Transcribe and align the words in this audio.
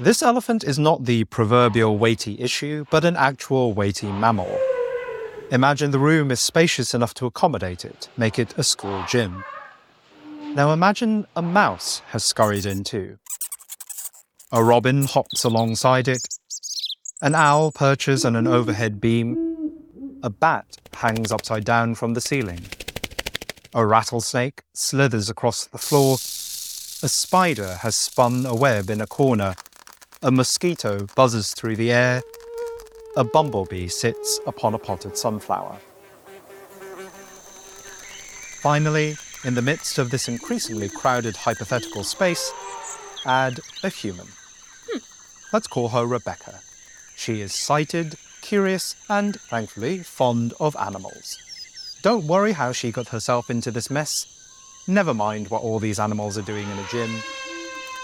This 0.00 0.24
elephant 0.24 0.64
is 0.64 0.76
not 0.76 1.04
the 1.04 1.22
proverbial 1.22 1.96
weighty 1.96 2.40
issue, 2.40 2.84
but 2.90 3.04
an 3.04 3.14
actual 3.14 3.72
weighty 3.72 4.10
mammal. 4.10 4.58
Imagine 5.52 5.92
the 5.92 6.00
room 6.00 6.32
is 6.32 6.40
spacious 6.40 6.94
enough 6.94 7.14
to 7.14 7.26
accommodate 7.26 7.84
it, 7.84 8.08
make 8.16 8.36
it 8.36 8.58
a 8.58 8.64
school 8.64 9.04
gym. 9.08 9.44
Now 10.54 10.72
imagine 10.72 11.28
a 11.36 11.42
mouse 11.42 12.02
has 12.08 12.24
scurried 12.24 12.66
in 12.66 12.82
too. 12.82 13.18
A 14.50 14.64
robin 14.64 15.04
hops 15.04 15.44
alongside 15.44 16.08
it. 16.08 16.26
An 17.22 17.36
owl 17.36 17.70
perches 17.70 18.24
on 18.24 18.34
an 18.34 18.48
overhead 18.48 19.00
beam. 19.00 19.78
A 20.24 20.30
bat 20.30 20.76
hangs 20.94 21.30
upside 21.30 21.64
down 21.64 21.94
from 21.94 22.14
the 22.14 22.20
ceiling. 22.20 22.62
A 23.72 23.86
rattlesnake 23.86 24.62
slithers 24.72 25.30
across 25.30 25.66
the 25.66 25.78
floor. 25.78 26.14
A 26.14 27.08
spider 27.08 27.76
has 27.82 27.94
spun 27.94 28.44
a 28.44 28.56
web 28.56 28.90
in 28.90 29.00
a 29.00 29.06
corner 29.06 29.54
a 30.24 30.30
mosquito 30.30 31.06
buzzes 31.14 31.52
through 31.52 31.76
the 31.76 31.92
air. 31.92 32.22
A 33.14 33.22
bumblebee 33.22 33.88
sits 33.88 34.40
upon 34.46 34.72
a 34.72 34.78
potted 34.78 35.18
sunflower. 35.18 35.76
Finally, 38.62 39.16
in 39.44 39.54
the 39.54 39.60
midst 39.60 39.98
of 39.98 40.10
this 40.10 40.26
increasingly 40.26 40.88
crowded 40.88 41.36
hypothetical 41.36 42.02
space, 42.02 42.50
add 43.26 43.60
a 43.82 43.90
human. 43.90 44.26
Hmm. 44.90 44.98
Let's 45.52 45.66
call 45.66 45.90
her 45.90 46.06
Rebecca. 46.06 46.60
She 47.14 47.42
is 47.42 47.54
sighted, 47.54 48.16
curious, 48.40 48.96
and, 49.10 49.38
thankfully, 49.38 49.98
fond 49.98 50.54
of 50.58 50.74
animals. 50.76 51.36
Don't 52.00 52.26
worry 52.26 52.52
how 52.52 52.72
she 52.72 52.92
got 52.92 53.08
herself 53.08 53.50
into 53.50 53.70
this 53.70 53.90
mess. 53.90 54.26
Never 54.88 55.12
mind 55.12 55.48
what 55.48 55.62
all 55.62 55.78
these 55.78 56.00
animals 56.00 56.38
are 56.38 56.42
doing 56.42 56.66
in 56.66 56.78
a 56.78 56.88
gym. 56.90 57.22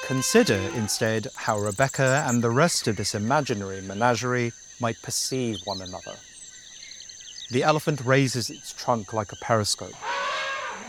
Consider 0.06 0.59
instead 0.75 1.29
how 1.37 1.59
Rebecca 1.59 2.25
and 2.27 2.43
the 2.43 2.51
rest 2.51 2.89
of 2.89 2.97
this 2.97 3.15
imaginary 3.15 3.81
menagerie 3.81 4.53
might 4.81 5.01
perceive 5.03 5.59
one 5.65 5.81
another. 5.83 6.17
The 7.51 7.62
elephant 7.62 8.01
raises 8.05 8.51
its 8.51 8.73
trunk 8.73 9.12
like 9.12 9.33
a 9.33 9.37
periscope. 9.37 9.95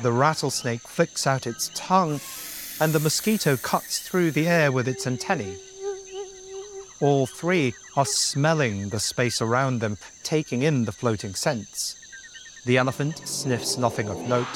The 0.02 0.12
rattlesnake 0.12 0.82
flicks 0.82 1.28
out 1.28 1.46
its 1.46 1.70
tongue, 1.76 2.20
and 2.80 2.94
the 2.94 3.00
mosquito 3.00 3.58
cuts 3.58 4.00
through 4.00 4.32
the 4.32 4.48
air 4.48 4.72
with 4.72 4.88
its 4.88 5.06
antennae. 5.06 5.58
All 7.00 7.26
three 7.26 7.74
are 7.96 8.06
smelling 8.06 8.90
the 8.90 9.00
space 9.00 9.42
around 9.42 9.80
them, 9.80 9.98
taking 10.24 10.62
in 10.62 10.86
the 10.86 10.92
floating 10.92 11.34
scents. 11.34 11.96
The 12.66 12.78
elephant 12.78 13.28
sniffs 13.28 13.78
nothing 13.78 14.08
of 14.08 14.18
note, 14.28 14.48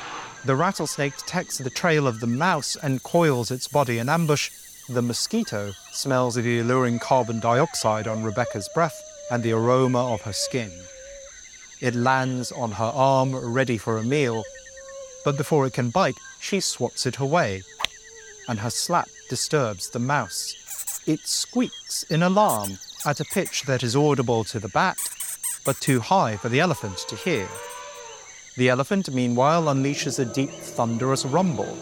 the 0.46 0.56
rattlesnake 0.56 1.18
detects 1.18 1.58
the 1.58 1.70
trail 1.72 2.08
of 2.08 2.20
the 2.20 2.28
mouse 2.28 2.76
and 2.76 3.02
coils 3.02 3.50
its 3.50 3.68
body 3.68 3.98
in 3.98 4.10
ambush. 4.10 4.52
The 4.88 5.02
mosquito 5.02 5.72
smells 5.92 6.36
the 6.36 6.60
alluring 6.60 7.00
carbon 7.00 7.40
dioxide 7.40 8.08
on 8.08 8.24
Rebecca's 8.24 8.70
breath 8.74 8.96
and 9.32 9.42
the 9.42 9.54
aroma 9.54 10.14
of 10.14 10.22
her 10.22 10.34
skin. 10.34 10.72
It 11.82 11.96
lands 11.96 12.52
on 12.52 12.74
her 12.74 12.92
arm, 12.94 13.36
ready 13.36 13.78
for 13.80 13.98
a 13.98 14.04
meal, 14.04 14.44
but 15.24 15.36
before 15.36 15.66
it 15.66 15.74
can 15.74 15.90
bite, 15.90 16.18
she 16.40 16.60
swats 16.60 17.08
it 17.08 17.18
away, 17.18 17.64
and 18.48 18.60
her 18.60 18.70
slap 18.70 19.10
disturbs 19.30 19.90
the 19.90 20.00
mouse. 20.00 21.02
It 21.08 21.22
squeaks 21.22 22.04
in 22.04 22.22
alarm 22.22 22.78
at 23.06 23.20
a 23.20 23.26
pitch 23.26 23.64
that 23.64 23.82
is 23.82 23.96
audible 23.96 24.44
to 24.46 24.60
the 24.60 24.70
bat, 24.70 24.98
but 25.66 25.82
too 25.82 26.00
high 26.00 26.38
for 26.38 26.50
the 26.50 26.60
elephant 26.60 27.00
to 27.10 27.16
hear. 27.16 27.48
The 28.58 28.70
elephant, 28.70 29.14
meanwhile, 29.14 29.64
unleashes 29.64 30.18
a 30.18 30.26
deep, 30.26 30.52
thunderous 30.52 31.26
rumble, 31.26 31.78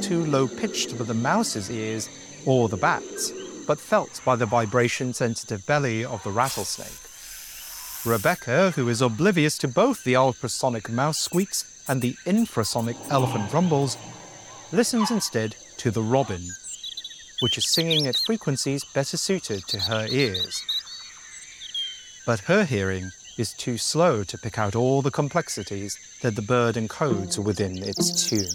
too 0.00 0.24
low 0.26 0.48
pitched 0.48 0.92
for 0.92 1.04
the 1.04 1.14
mouse's 1.14 1.70
ears 1.70 2.08
or 2.44 2.68
the 2.68 2.76
bat's, 2.76 3.32
but 3.66 3.78
felt 3.78 4.20
by 4.24 4.34
the 4.34 4.46
vibration 4.46 5.14
sensitive 5.14 5.64
belly 5.66 6.04
of 6.04 6.22
the 6.24 6.30
rattlesnake. 6.30 6.98
Rebecca, 8.04 8.72
who 8.72 8.88
is 8.88 9.02
oblivious 9.02 9.56
to 9.58 9.68
both 9.68 10.02
the 10.02 10.16
ultrasonic 10.16 10.90
mouse 10.90 11.18
squeaks 11.18 11.84
and 11.86 12.02
the 12.02 12.14
infrasonic 12.26 12.96
elephant 13.10 13.52
rumbles, 13.52 13.96
listens 14.72 15.10
instead 15.10 15.54
to 15.76 15.90
the 15.90 16.02
robin, 16.02 16.42
which 17.40 17.56
is 17.56 17.68
singing 17.68 18.06
at 18.06 18.16
frequencies 18.16 18.84
better 18.94 19.16
suited 19.16 19.62
to 19.68 19.78
her 19.80 20.06
ears. 20.10 20.62
But 22.26 22.40
her 22.40 22.64
hearing 22.64 23.12
is 23.40 23.54
too 23.54 23.78
slow 23.78 24.22
to 24.22 24.36
pick 24.36 24.58
out 24.58 24.76
all 24.76 25.00
the 25.00 25.10
complexities 25.10 25.98
that 26.20 26.36
the 26.36 26.42
bird 26.42 26.74
encodes 26.74 27.42
within 27.42 27.78
its 27.78 28.28
tune. 28.28 28.46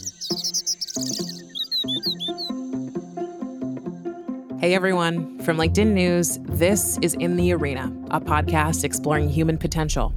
Hey 4.59 4.75
everyone, 4.75 5.39
from 5.39 5.57
LinkedIn 5.57 5.91
News, 5.93 6.37
this 6.43 6.99
is 7.01 7.15
In 7.15 7.35
the 7.35 7.51
Arena, 7.53 7.91
a 8.11 8.21
podcast 8.21 8.83
exploring 8.83 9.27
human 9.27 9.57
potential. 9.57 10.13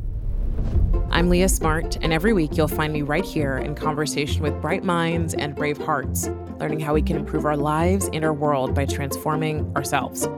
I'm 1.11 1.31
Leah 1.31 1.49
Smart, 1.49 1.97
and 2.03 2.13
every 2.13 2.35
week 2.35 2.57
you'll 2.57 2.69
find 2.69 2.93
me 2.93 3.01
right 3.01 3.25
here 3.25 3.57
in 3.57 3.75
conversation 3.75 4.43
with 4.43 4.61
bright 4.61 4.85
minds 4.85 5.33
and 5.33 5.55
brave 5.55 5.79
hearts, 5.79 6.29
learning 6.61 6.81
how 6.81 6.93
we 6.93 7.01
can 7.01 7.17
improve 7.17 7.47
our 7.47 7.57
lives 7.57 8.11
and 8.13 8.23
our 8.23 8.35
world 8.35 8.75
by 8.75 8.85
transforming 8.85 9.75
ourselves. 9.75 10.29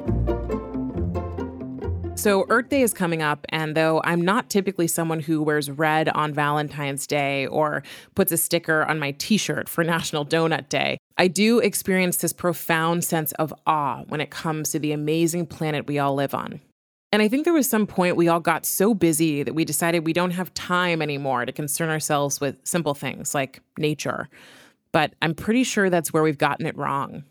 So, 2.20 2.44
Earth 2.50 2.69
Day 2.69 2.82
is 2.82 2.92
coming 2.92 3.22
up, 3.22 3.47
and 3.48 3.75
though 3.75 4.03
I'm 4.04 4.20
not 4.20 4.50
typically 4.50 4.86
someone 4.88 5.20
who 5.20 5.41
wears 5.41 5.70
red 5.70 6.10
on 6.10 6.34
Valentine's 6.34 7.06
Day 7.06 7.47
or 7.47 7.82
puts 8.14 8.31
a 8.31 8.36
sticker 8.36 8.84
on 8.84 8.98
my 8.98 9.12
t 9.12 9.38
shirt 9.38 9.70
for 9.70 9.82
National 9.97 10.26
Donut 10.26 10.69
Day, 10.69 10.98
I 11.16 11.28
do 11.28 11.60
experience 11.60 12.19
this 12.19 12.34
profound 12.34 13.04
sense 13.04 13.32
of 13.32 13.54
awe 13.66 14.03
when 14.09 14.20
it 14.20 14.28
comes 14.28 14.69
to 14.72 14.78
the 14.78 14.92
amazing 14.92 15.47
planet 15.47 15.86
we 15.86 15.98
all 15.98 16.14
live 16.14 16.34
on. 16.34 16.60
And 17.10 17.22
I 17.22 17.28
think 17.28 17.44
there 17.44 17.54
was 17.54 17.70
some 17.70 17.86
point 17.86 18.16
we 18.16 18.28
all 18.28 18.38
got 18.38 18.66
so 18.66 18.92
busy 18.92 19.42
that 19.42 19.54
we 19.54 19.64
decided 19.64 20.04
we 20.04 20.12
don't 20.12 20.32
have 20.32 20.53
time 20.53 21.00
anymore 21.00 21.47
to 21.47 21.53
concern 21.53 21.88
ourselves 21.88 22.38
with 22.38 22.60
simple 22.64 22.92
things 22.92 23.34
like 23.34 23.62
nature. 23.78 24.28
But 24.92 25.14
I'm 25.22 25.34
pretty 25.34 25.64
sure 25.64 25.88
that's 25.88 26.12
where 26.12 26.22
we've 26.22 26.36
gotten 26.36 26.66
it 26.66 26.76
wrong. 26.76 27.25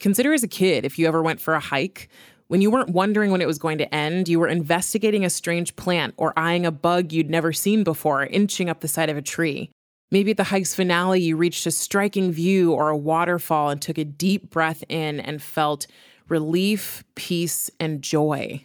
Consider 0.00 0.32
as 0.32 0.42
a 0.42 0.48
kid 0.48 0.86
if 0.86 0.98
you 0.98 1.06
ever 1.06 1.22
went 1.22 1.40
for 1.40 1.52
a 1.52 1.60
hike, 1.60 2.08
when 2.48 2.60
you 2.60 2.70
weren't 2.70 2.90
wondering 2.90 3.30
when 3.30 3.40
it 3.40 3.46
was 3.46 3.58
going 3.58 3.78
to 3.78 3.94
end, 3.94 4.28
you 4.28 4.38
were 4.38 4.48
investigating 4.48 5.24
a 5.24 5.30
strange 5.30 5.76
plant 5.76 6.14
or 6.16 6.38
eyeing 6.38 6.66
a 6.66 6.70
bug 6.70 7.12
you'd 7.12 7.30
never 7.30 7.52
seen 7.52 7.84
before, 7.84 8.26
inching 8.26 8.68
up 8.68 8.80
the 8.80 8.88
side 8.88 9.08
of 9.08 9.16
a 9.16 9.22
tree. 9.22 9.70
Maybe 10.10 10.32
at 10.32 10.36
the 10.36 10.44
hike's 10.44 10.74
finale, 10.74 11.20
you 11.20 11.36
reached 11.36 11.66
a 11.66 11.70
striking 11.70 12.30
view 12.30 12.72
or 12.72 12.88
a 12.88 12.96
waterfall 12.96 13.70
and 13.70 13.80
took 13.80 13.98
a 13.98 14.04
deep 14.04 14.50
breath 14.50 14.84
in 14.88 15.18
and 15.20 15.42
felt 15.42 15.86
relief, 16.28 17.02
peace, 17.14 17.70
and 17.80 18.02
joy. 18.02 18.64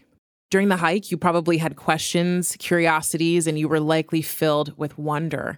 During 0.51 0.67
the 0.67 0.77
hike, 0.77 1.11
you 1.11 1.17
probably 1.17 1.57
had 1.57 1.75
questions, 1.75 2.55
curiosities, 2.59 3.47
and 3.47 3.57
you 3.57 3.67
were 3.67 3.79
likely 3.79 4.21
filled 4.21 4.77
with 4.77 4.97
wonder. 4.97 5.57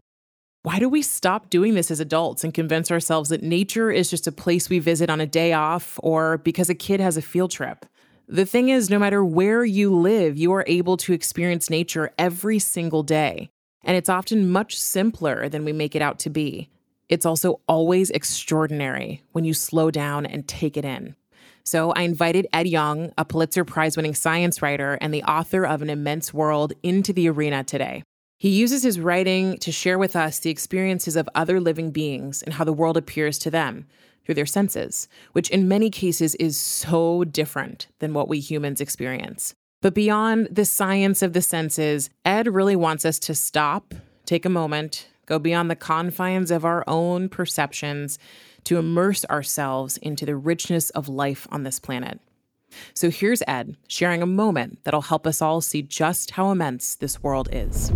Why 0.63 0.77
do 0.77 0.87
we 0.87 1.01
stop 1.01 1.49
doing 1.49 1.73
this 1.73 1.89
as 1.89 1.99
adults 1.99 2.43
and 2.43 2.53
convince 2.53 2.91
ourselves 2.91 3.29
that 3.29 3.41
nature 3.41 3.89
is 3.89 4.09
just 4.09 4.27
a 4.27 4.31
place 4.31 4.69
we 4.69 4.77
visit 4.77 5.09
on 5.09 5.19
a 5.19 5.25
day 5.25 5.53
off 5.53 5.99
or 6.03 6.37
because 6.37 6.69
a 6.69 6.75
kid 6.75 6.99
has 6.99 7.17
a 7.17 7.21
field 7.21 7.49
trip? 7.51 7.85
The 8.31 8.45
thing 8.45 8.69
is, 8.69 8.89
no 8.89 8.97
matter 8.97 9.25
where 9.25 9.65
you 9.65 9.93
live, 9.93 10.37
you 10.37 10.53
are 10.53 10.63
able 10.65 10.95
to 10.95 11.11
experience 11.11 11.69
nature 11.69 12.13
every 12.17 12.59
single 12.59 13.03
day. 13.03 13.49
And 13.83 13.97
it's 13.97 14.07
often 14.07 14.49
much 14.49 14.79
simpler 14.79 15.49
than 15.49 15.65
we 15.65 15.73
make 15.73 15.97
it 15.97 16.01
out 16.01 16.17
to 16.19 16.29
be. 16.29 16.69
It's 17.09 17.25
also 17.25 17.59
always 17.67 18.09
extraordinary 18.09 19.21
when 19.33 19.43
you 19.43 19.53
slow 19.53 19.91
down 19.91 20.25
and 20.25 20.47
take 20.47 20.77
it 20.77 20.85
in. 20.85 21.17
So 21.65 21.91
I 21.91 22.03
invited 22.03 22.47
Ed 22.53 22.69
Yong, 22.69 23.11
a 23.17 23.25
Pulitzer 23.25 23.65
Prize 23.65 23.97
winning 23.97 24.15
science 24.15 24.61
writer 24.61 24.97
and 25.01 25.13
the 25.13 25.23
author 25.23 25.65
of 25.65 25.81
An 25.81 25.89
Immense 25.89 26.33
World, 26.33 26.71
into 26.83 27.11
the 27.11 27.29
arena 27.29 27.65
today. 27.65 28.01
He 28.37 28.47
uses 28.47 28.81
his 28.81 28.97
writing 28.97 29.57
to 29.57 29.73
share 29.73 29.99
with 29.99 30.15
us 30.15 30.39
the 30.39 30.51
experiences 30.51 31.17
of 31.17 31.27
other 31.35 31.59
living 31.59 31.91
beings 31.91 32.41
and 32.41 32.53
how 32.53 32.63
the 32.63 32.71
world 32.71 32.95
appears 32.95 33.37
to 33.39 33.51
them 33.51 33.87
through 34.31 34.35
their 34.35 34.45
senses, 34.45 35.09
which 35.33 35.49
in 35.49 35.67
many 35.67 35.89
cases 35.89 36.35
is 36.35 36.55
so 36.55 37.25
different 37.25 37.87
than 37.99 38.13
what 38.13 38.29
we 38.29 38.39
humans 38.39 38.79
experience. 38.79 39.55
But 39.81 39.93
beyond 39.93 40.47
the 40.49 40.63
science 40.63 41.21
of 41.21 41.33
the 41.33 41.41
senses, 41.41 42.09
Ed 42.23 42.47
really 42.47 42.77
wants 42.77 43.03
us 43.03 43.19
to 43.19 43.35
stop, 43.35 43.93
take 44.25 44.45
a 44.45 44.49
moment, 44.49 45.09
go 45.25 45.37
beyond 45.37 45.69
the 45.69 45.75
confines 45.75 46.49
of 46.49 46.63
our 46.63 46.85
own 46.87 47.27
perceptions 47.27 48.17
to 48.63 48.77
immerse 48.77 49.25
ourselves 49.25 49.97
into 49.97 50.25
the 50.25 50.37
richness 50.37 50.91
of 50.91 51.09
life 51.09 51.45
on 51.51 51.63
this 51.63 51.77
planet. 51.77 52.21
So 52.93 53.09
here's 53.09 53.43
Ed 53.49 53.75
sharing 53.89 54.21
a 54.21 54.25
moment 54.25 54.79
that'll 54.85 55.01
help 55.01 55.27
us 55.27 55.41
all 55.41 55.59
see 55.59 55.81
just 55.81 56.31
how 56.31 56.51
immense 56.51 56.95
this 56.95 57.21
world 57.21 57.49
is. 57.51 57.91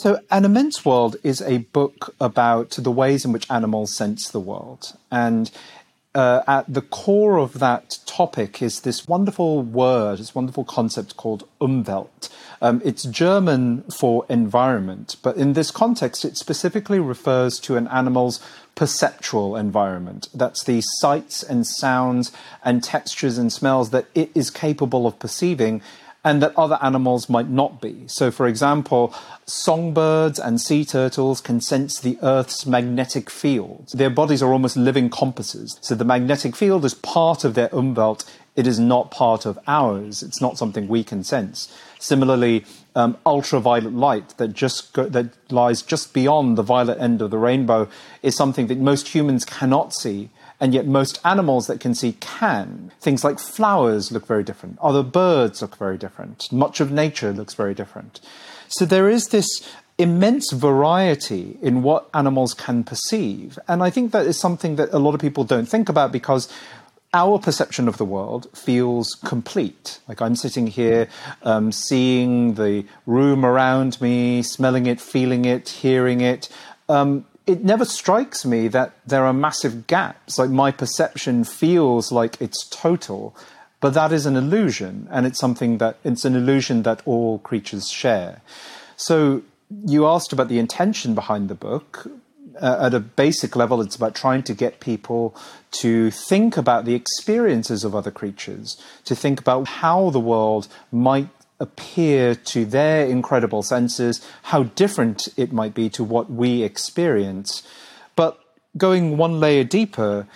So, 0.00 0.20
An 0.30 0.44
Immense 0.44 0.84
World 0.84 1.16
is 1.24 1.42
a 1.42 1.58
book 1.58 2.14
about 2.20 2.70
the 2.70 2.92
ways 2.92 3.24
in 3.24 3.32
which 3.32 3.50
animals 3.50 3.92
sense 3.92 4.28
the 4.28 4.38
world. 4.38 4.96
And 5.10 5.50
uh, 6.14 6.42
at 6.46 6.72
the 6.72 6.82
core 6.82 7.36
of 7.36 7.58
that 7.58 7.98
topic 8.06 8.62
is 8.62 8.82
this 8.82 9.08
wonderful 9.08 9.60
word, 9.60 10.20
this 10.20 10.36
wonderful 10.36 10.62
concept 10.62 11.16
called 11.16 11.48
Umwelt. 11.60 12.28
Um, 12.62 12.80
it's 12.84 13.02
German 13.02 13.82
for 13.90 14.24
environment, 14.28 15.16
but 15.20 15.36
in 15.36 15.54
this 15.54 15.72
context, 15.72 16.24
it 16.24 16.36
specifically 16.36 17.00
refers 17.00 17.58
to 17.58 17.76
an 17.76 17.88
animal's 17.88 18.40
perceptual 18.76 19.56
environment. 19.56 20.28
That's 20.32 20.62
the 20.62 20.80
sights 20.80 21.42
and 21.42 21.66
sounds 21.66 22.30
and 22.64 22.84
textures 22.84 23.36
and 23.36 23.52
smells 23.52 23.90
that 23.90 24.06
it 24.14 24.30
is 24.32 24.48
capable 24.48 25.08
of 25.08 25.18
perceiving 25.18 25.82
and 26.28 26.42
that 26.42 26.52
other 26.58 26.78
animals 26.82 27.30
might 27.30 27.48
not 27.48 27.80
be. 27.80 28.04
So, 28.06 28.30
for 28.30 28.46
example, 28.46 29.14
songbirds 29.46 30.38
and 30.38 30.60
sea 30.60 30.84
turtles 30.84 31.40
can 31.40 31.62
sense 31.62 31.98
the 31.98 32.18
Earth's 32.20 32.66
magnetic 32.66 33.30
field. 33.30 33.88
Their 33.94 34.10
bodies 34.10 34.42
are 34.42 34.52
almost 34.52 34.76
living 34.76 35.08
compasses. 35.08 35.78
So, 35.80 35.94
the 35.94 36.04
magnetic 36.04 36.54
field 36.54 36.84
is 36.84 36.92
part 36.92 37.44
of 37.44 37.54
their 37.54 37.70
umwelt, 37.70 38.26
it 38.56 38.66
is 38.66 38.78
not 38.78 39.10
part 39.10 39.46
of 39.46 39.58
ours. 39.66 40.22
It's 40.22 40.40
not 40.40 40.58
something 40.58 40.86
we 40.86 41.02
can 41.02 41.24
sense. 41.24 41.74
Similarly, 41.98 42.66
um, 42.94 43.16
ultraviolet 43.24 43.94
light 43.94 44.36
that 44.36 44.48
just 44.48 44.92
go, 44.92 45.08
that 45.08 45.28
lies 45.50 45.80
just 45.80 46.12
beyond 46.12 46.58
the 46.58 46.62
violet 46.62 46.98
end 46.98 47.22
of 47.22 47.30
the 47.30 47.38
rainbow 47.38 47.88
is 48.22 48.36
something 48.36 48.66
that 48.66 48.78
most 48.78 49.14
humans 49.14 49.46
cannot 49.46 49.94
see 49.94 50.28
and 50.60 50.74
yet 50.74 50.86
most 50.86 51.20
animals 51.24 51.66
that 51.66 51.80
can 51.80 51.94
see 51.94 52.12
can. 52.20 52.90
Things 53.00 53.24
like 53.24 53.38
flowers 53.38 54.10
look 54.10 54.26
very 54.26 54.44
different, 54.44 54.78
other 54.80 55.02
birds 55.02 55.62
look 55.62 55.76
very 55.76 55.98
different, 55.98 56.50
much 56.52 56.80
of 56.80 56.90
nature 56.90 57.32
looks 57.32 57.54
very 57.54 57.74
different. 57.74 58.20
So 58.68 58.84
there 58.84 59.08
is 59.08 59.28
this 59.28 59.46
immense 59.98 60.52
variety 60.52 61.58
in 61.60 61.82
what 61.82 62.08
animals 62.14 62.54
can 62.54 62.84
perceive. 62.84 63.58
And 63.66 63.82
I 63.82 63.90
think 63.90 64.12
that 64.12 64.26
is 64.26 64.38
something 64.38 64.76
that 64.76 64.90
a 64.92 64.98
lot 64.98 65.14
of 65.14 65.20
people 65.20 65.42
don't 65.42 65.66
think 65.66 65.88
about 65.88 66.12
because 66.12 66.48
our 67.12 67.38
perception 67.38 67.88
of 67.88 67.96
the 67.96 68.04
world 68.04 68.48
feels 68.54 69.16
complete. 69.24 69.98
Like 70.06 70.20
I'm 70.20 70.36
sitting 70.36 70.66
here, 70.66 71.08
um, 71.42 71.72
seeing 71.72 72.54
the 72.54 72.84
room 73.06 73.44
around 73.44 74.00
me, 74.00 74.42
smelling 74.42 74.86
it, 74.86 75.00
feeling 75.00 75.44
it, 75.44 75.68
hearing 75.68 76.20
it. 76.20 76.48
Um, 76.88 77.24
it 77.48 77.64
never 77.64 77.84
strikes 77.84 78.44
me 78.44 78.68
that 78.68 78.92
there 79.06 79.24
are 79.24 79.32
massive 79.32 79.86
gaps. 79.86 80.38
Like 80.38 80.50
my 80.50 80.70
perception 80.70 81.44
feels 81.44 82.12
like 82.12 82.40
it's 82.40 82.68
total, 82.68 83.34
but 83.80 83.94
that 83.94 84.12
is 84.12 84.26
an 84.26 84.36
illusion, 84.36 85.08
and 85.10 85.26
it's 85.26 85.38
something 85.38 85.78
that 85.78 85.96
it's 86.04 86.24
an 86.24 86.34
illusion 86.34 86.82
that 86.82 87.00
all 87.06 87.38
creatures 87.38 87.88
share. 87.88 88.42
So 88.96 89.42
you 89.86 90.06
asked 90.06 90.32
about 90.32 90.48
the 90.48 90.58
intention 90.58 91.14
behind 91.14 91.48
the 91.48 91.54
book. 91.54 92.06
Uh, 92.60 92.86
at 92.86 92.94
a 92.94 92.98
basic 92.98 93.54
level, 93.54 93.80
it's 93.80 93.94
about 93.94 94.16
trying 94.16 94.42
to 94.42 94.52
get 94.52 94.80
people 94.80 95.32
to 95.70 96.10
think 96.10 96.56
about 96.56 96.84
the 96.84 96.94
experiences 96.94 97.84
of 97.84 97.94
other 97.94 98.10
creatures, 98.10 98.76
to 99.04 99.14
think 99.14 99.38
about 99.38 99.68
how 99.68 100.10
the 100.10 100.18
world 100.18 100.66
might 100.90 101.28
appear 101.60 102.34
to 102.34 102.64
their 102.64 103.06
incredible 103.06 103.62
senses, 103.62 104.24
how 104.42 104.64
different 104.64 105.28
it 105.36 105.52
might 105.52 105.74
be 105.74 105.88
to 105.90 106.04
what 106.04 106.30
we 106.30 106.62
experience. 106.62 107.62
But 108.16 108.38
going 108.76 109.16
one 109.16 109.40
layer 109.40 109.64
deeper, 109.64 110.26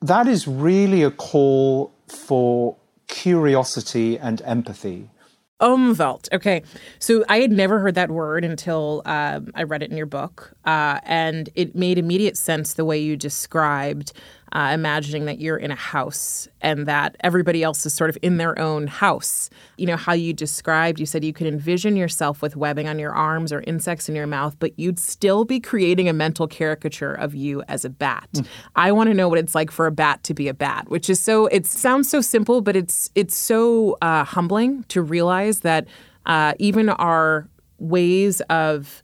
that 0.00 0.28
is 0.28 0.46
really 0.46 1.02
a 1.02 1.10
call 1.10 1.92
for 2.06 2.76
curiosity 3.08 4.18
and 4.18 4.40
empathy. 4.42 5.10
Umwelt. 5.60 6.28
Okay. 6.32 6.62
So 6.98 7.24
I 7.28 7.38
had 7.38 7.52
never 7.52 7.78
heard 7.78 7.94
that 7.94 8.10
word 8.10 8.44
until 8.44 9.02
um, 9.06 9.50
I 9.54 9.62
read 9.62 9.82
it 9.82 9.90
in 9.90 9.96
your 9.96 10.06
book. 10.06 10.52
Uh, 10.64 10.98
and 11.04 11.48
it 11.54 11.74
made 11.74 11.96
immediate 11.96 12.36
sense 12.36 12.74
the 12.74 12.84
way 12.84 12.98
you 12.98 13.16
described 13.16 14.12
uh, 14.54 14.70
imagining 14.72 15.24
that 15.24 15.40
you're 15.40 15.56
in 15.56 15.72
a 15.72 15.76
house 15.76 16.46
and 16.60 16.86
that 16.86 17.16
everybody 17.20 17.62
else 17.62 17.84
is 17.84 17.92
sort 17.92 18.08
of 18.08 18.16
in 18.22 18.36
their 18.36 18.56
own 18.58 18.86
house. 18.86 19.50
You 19.76 19.86
know, 19.86 19.96
how 19.96 20.12
you 20.12 20.32
described, 20.32 21.00
you 21.00 21.06
said 21.06 21.24
you 21.24 21.32
could 21.32 21.48
envision 21.48 21.96
yourself 21.96 22.40
with 22.40 22.54
webbing 22.54 22.86
on 22.86 23.00
your 23.00 23.12
arms 23.12 23.52
or 23.52 23.62
insects 23.62 24.08
in 24.08 24.14
your 24.14 24.28
mouth, 24.28 24.56
but 24.60 24.78
you'd 24.78 25.00
still 25.00 25.44
be 25.44 25.58
creating 25.58 26.08
a 26.08 26.12
mental 26.12 26.46
caricature 26.46 27.12
of 27.12 27.34
you 27.34 27.64
as 27.66 27.84
a 27.84 27.90
bat. 27.90 28.28
Mm. 28.32 28.46
I 28.76 28.92
want 28.92 29.08
to 29.10 29.14
know 29.14 29.28
what 29.28 29.38
it's 29.38 29.56
like 29.56 29.72
for 29.72 29.86
a 29.86 29.92
bat 29.92 30.22
to 30.24 30.34
be 30.34 30.46
a 30.46 30.54
bat, 30.54 30.88
which 30.88 31.10
is 31.10 31.18
so, 31.18 31.46
it 31.46 31.66
sounds 31.66 32.08
so 32.08 32.20
simple, 32.20 32.60
but 32.60 32.76
it's, 32.76 33.10
it's 33.16 33.36
so 33.36 33.98
uh, 34.02 34.22
humbling 34.22 34.84
to 34.84 35.02
realize 35.02 35.60
that 35.60 35.88
uh, 36.26 36.54
even 36.60 36.90
our 36.90 37.48
ways 37.78 38.40
of 38.42 39.02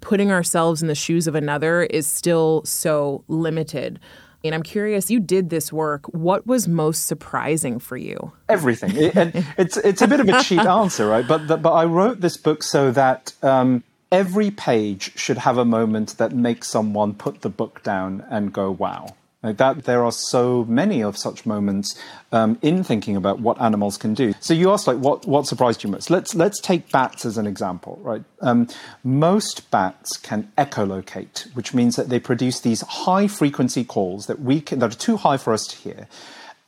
putting 0.00 0.32
ourselves 0.32 0.80
in 0.80 0.88
the 0.88 0.94
shoes 0.94 1.26
of 1.26 1.34
another 1.34 1.82
is 1.82 2.06
still 2.06 2.62
so 2.64 3.22
limited. 3.28 4.00
And 4.42 4.54
I'm 4.54 4.62
curious, 4.62 5.10
you 5.10 5.20
did 5.20 5.50
this 5.50 5.72
work. 5.72 6.06
What 6.06 6.46
was 6.46 6.66
most 6.66 7.06
surprising 7.06 7.78
for 7.78 7.96
you? 7.96 8.32
Everything. 8.48 8.96
It, 8.96 9.16
and 9.16 9.46
it's 9.58 9.76
it's 9.76 10.02
a 10.02 10.08
bit 10.08 10.20
of 10.20 10.28
a 10.28 10.42
cheap 10.42 10.60
answer, 10.60 11.06
right? 11.06 11.26
But 11.26 11.48
the, 11.48 11.56
but 11.56 11.72
I 11.72 11.84
wrote 11.84 12.20
this 12.20 12.36
book 12.36 12.62
so 12.62 12.90
that 12.92 13.34
um, 13.42 13.84
every 14.10 14.50
page 14.50 15.18
should 15.18 15.38
have 15.38 15.58
a 15.58 15.64
moment 15.64 16.16
that 16.18 16.32
makes 16.32 16.68
someone 16.68 17.14
put 17.14 17.42
the 17.42 17.50
book 17.50 17.82
down 17.82 18.24
and 18.30 18.52
go, 18.52 18.70
"Wow." 18.70 19.14
Like 19.42 19.56
that, 19.56 19.84
there 19.84 20.04
are 20.04 20.12
so 20.12 20.66
many 20.66 21.02
of 21.02 21.16
such 21.16 21.46
moments 21.46 21.98
um, 22.30 22.58
in 22.60 22.84
thinking 22.84 23.16
about 23.16 23.40
what 23.40 23.58
animals 23.58 23.96
can 23.96 24.12
do. 24.12 24.34
So 24.40 24.52
you 24.52 24.70
asked, 24.70 24.86
like, 24.86 24.98
what 24.98 25.26
what 25.26 25.46
surprised 25.46 25.82
you 25.82 25.88
most? 25.88 26.10
Let's 26.10 26.34
let's 26.34 26.60
take 26.60 26.92
bats 26.92 27.24
as 27.24 27.38
an 27.38 27.46
example, 27.46 27.98
right? 28.02 28.22
Um, 28.42 28.68
most 29.02 29.70
bats 29.70 30.18
can 30.18 30.52
echolocate, 30.58 31.54
which 31.54 31.72
means 31.72 31.96
that 31.96 32.10
they 32.10 32.20
produce 32.20 32.60
these 32.60 32.82
high 32.82 33.28
frequency 33.28 33.82
calls 33.82 34.26
that 34.26 34.40
we 34.40 34.60
can, 34.60 34.78
that 34.80 34.92
are 34.94 34.98
too 34.98 35.16
high 35.16 35.38
for 35.38 35.54
us 35.54 35.66
to 35.68 35.76
hear. 35.76 36.06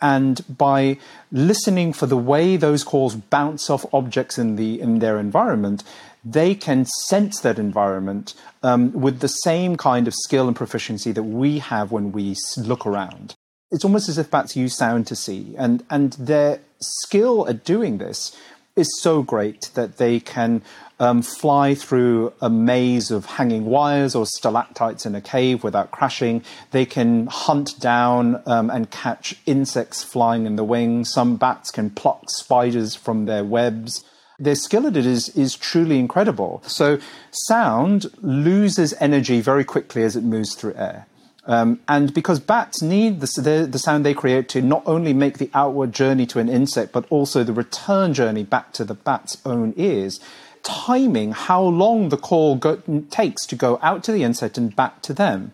And 0.00 0.44
by 0.48 0.98
listening 1.30 1.92
for 1.92 2.06
the 2.06 2.16
way 2.16 2.56
those 2.56 2.82
calls 2.84 3.14
bounce 3.14 3.70
off 3.70 3.84
objects 3.92 4.38
in 4.38 4.56
the 4.56 4.80
in 4.80 4.98
their 5.00 5.18
environment, 5.18 5.84
they 6.24 6.54
can 6.54 6.84
sense 6.84 7.40
that 7.40 7.58
environment 7.58 8.34
um, 8.62 8.92
with 8.92 9.20
the 9.20 9.28
same 9.28 9.76
kind 9.76 10.06
of 10.06 10.14
skill 10.14 10.46
and 10.46 10.56
proficiency 10.56 11.12
that 11.12 11.22
we 11.22 11.58
have 11.58 11.90
when 11.90 12.12
we 12.12 12.36
look 12.56 12.86
around. 12.86 13.34
It's 13.70 13.84
almost 13.84 14.08
as 14.08 14.18
if 14.18 14.30
bats 14.30 14.54
use 14.54 14.76
sound 14.76 15.06
to 15.08 15.16
see, 15.16 15.54
and, 15.56 15.84
and 15.90 16.12
their 16.14 16.60
skill 16.80 17.48
at 17.48 17.64
doing 17.64 17.98
this 17.98 18.36
is 18.76 18.88
so 19.00 19.22
great 19.22 19.70
that 19.74 19.98
they 19.98 20.18
can 20.18 20.62
um, 20.98 21.20
fly 21.20 21.74
through 21.74 22.32
a 22.40 22.48
maze 22.48 23.10
of 23.10 23.26
hanging 23.26 23.66
wires 23.66 24.14
or 24.14 24.24
stalactites 24.24 25.04
in 25.04 25.14
a 25.14 25.20
cave 25.20 25.64
without 25.64 25.90
crashing. 25.90 26.42
They 26.70 26.86
can 26.86 27.26
hunt 27.26 27.78
down 27.80 28.42
um, 28.46 28.70
and 28.70 28.90
catch 28.90 29.34
insects 29.44 30.02
flying 30.02 30.46
in 30.46 30.56
the 30.56 30.64
wings. 30.64 31.10
Some 31.10 31.36
bats 31.36 31.70
can 31.70 31.90
pluck 31.90 32.30
spiders 32.30 32.94
from 32.94 33.26
their 33.26 33.44
webs 33.44 34.04
their 34.42 34.54
skill 34.56 34.86
at 34.86 34.96
it 34.96 35.06
is, 35.06 35.28
is 35.30 35.56
truly 35.56 35.98
incredible. 35.98 36.62
So 36.66 36.98
sound 37.30 38.06
loses 38.20 38.94
energy 39.00 39.40
very 39.40 39.64
quickly 39.64 40.02
as 40.02 40.16
it 40.16 40.24
moves 40.24 40.54
through 40.54 40.74
air. 40.74 41.06
Um, 41.44 41.80
and 41.88 42.14
because 42.14 42.38
bats 42.38 42.82
need 42.82 43.20
the, 43.20 43.40
the, 43.40 43.66
the, 43.66 43.78
sound 43.78 44.06
they 44.06 44.14
create 44.14 44.48
to 44.50 44.62
not 44.62 44.84
only 44.86 45.12
make 45.12 45.38
the 45.38 45.50
outward 45.54 45.92
journey 45.92 46.24
to 46.26 46.38
an 46.38 46.48
insect, 46.48 46.92
but 46.92 47.04
also 47.10 47.42
the 47.42 47.52
return 47.52 48.14
journey 48.14 48.44
back 48.44 48.72
to 48.74 48.84
the 48.84 48.94
bat's 48.94 49.38
own 49.44 49.74
ears, 49.76 50.20
timing 50.62 51.32
how 51.32 51.60
long 51.60 52.10
the 52.10 52.16
call 52.16 52.54
go, 52.54 52.76
takes 53.10 53.44
to 53.46 53.56
go 53.56 53.80
out 53.82 54.04
to 54.04 54.12
the 54.12 54.22
insect 54.22 54.56
and 54.56 54.76
back 54.76 55.02
to 55.02 55.12
them, 55.12 55.52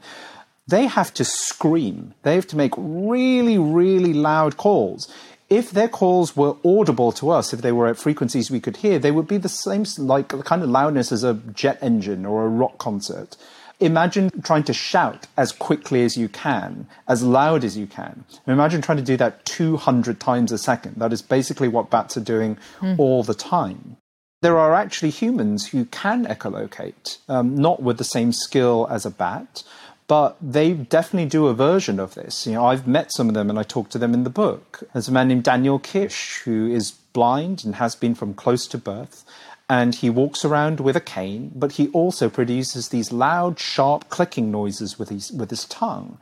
they 0.66 0.87
have 0.87 1.14
to 1.14 1.25
scream. 1.25 2.12
They 2.23 2.35
have 2.35 2.47
to 2.49 2.57
make 2.57 2.75
really, 2.76 3.57
really 3.57 4.12
loud 4.12 4.59
calls 4.59 5.11
if 5.49 5.71
their 5.71 5.88
calls 5.88 6.37
were 6.37 6.57
audible 6.64 7.12
to 7.12 7.31
us, 7.31 7.52
if 7.52 7.62
they 7.62 7.73
were 7.73 7.87
at 7.87 7.97
frequencies 7.97 8.50
we 8.50 8.61
could 8.61 8.78
hear, 8.78 8.99
they 8.99 9.11
would 9.11 9.26
be 9.26 9.38
the 9.38 9.49
same, 9.49 9.85
like 9.97 10.28
the 10.28 10.43
kind 10.43 10.62
of 10.62 10.69
loudness 10.69 11.11
as 11.11 11.25
a 11.25 11.35
jet 11.55 11.78
engine 11.81 12.26
or 12.26 12.45
a 12.45 12.49
rock 12.49 12.78
concert. 12.78 13.37
Imagine 13.81 14.31
trying 14.43 14.64
to 14.64 14.73
shout 14.73 15.26
as 15.37 15.52
quickly 15.52 16.02
as 16.02 16.17
you 16.17 16.28
can, 16.28 16.88
as 17.07 17.23
loud 17.23 17.62
as 17.64 17.76
you 17.76 17.87
can. 17.87 18.25
Imagine 18.47 18.83
trying 18.83 18.99
to 18.99 19.05
do 19.05 19.17
that 19.17 19.45
200 19.45 20.19
times 20.19 20.50
a 20.50 20.59
second. 20.59 20.97
That 20.97 21.12
is 21.12 21.23
basically 21.23 21.69
what 21.69 21.88
bats 21.88 22.17
are 22.17 22.23
doing 22.23 22.59
mm. 22.81 22.99
all 22.99 23.23
the 23.23 23.35
time. 23.35 23.97
There 24.43 24.59
are 24.59 24.75
actually 24.75 25.11
humans 25.11 25.69
who 25.69 25.85
can 25.87 26.26
echolocate, 26.26 27.19
um, 27.28 27.57
not 27.57 27.83
with 27.83 27.99
the 27.99 28.05
same 28.05 28.33
skill 28.33 28.87
as 28.90 29.07
a 29.07 29.11
bat, 29.11 29.62
but 30.09 30.37
they 30.41 30.73
definitely 30.73 31.29
do 31.29 31.47
a 31.47 31.55
version 31.55 32.00
of 32.00 32.15
this. 32.15 32.47
You 32.47 32.55
know, 32.55 32.65
I've 32.65 32.88
met 32.88 33.12
some 33.12 33.29
of 33.29 33.35
them 33.35 33.50
and 33.50 33.59
I 33.59 33.62
talk 33.62 33.91
to 33.91 33.99
them 33.99 34.15
in 34.15 34.25
the 34.25 34.31
book. 34.31 34.83
There's 34.93 35.09
a 35.09 35.12
man 35.12 35.29
named 35.29 35.45
Daniel 35.45 35.79
Kish 35.79 36.41
who 36.45 36.67
is 36.67 36.93
blind 37.12 37.62
and 37.65 37.77
has 37.77 37.95
been 37.95 38.15
from 38.15 38.33
close 38.35 38.67
to 38.69 38.79
birth. 38.79 39.25
And 39.71 39.95
he 39.95 40.09
walks 40.09 40.47
around 40.47 40.81
with 40.81 40.97
a 40.97 41.00
cane, 41.00 41.53
but 41.55 41.73
he 41.73 41.88
also 41.88 42.31
produces 42.31 42.88
these 42.88 43.12
loud, 43.12 43.61
sharp 43.61 44.09
clicking 44.09 44.50
noises 44.50 44.99
with 44.99 45.11
his, 45.11 45.31
with 45.31 45.50
his 45.50 45.67
tongue. 45.67 46.17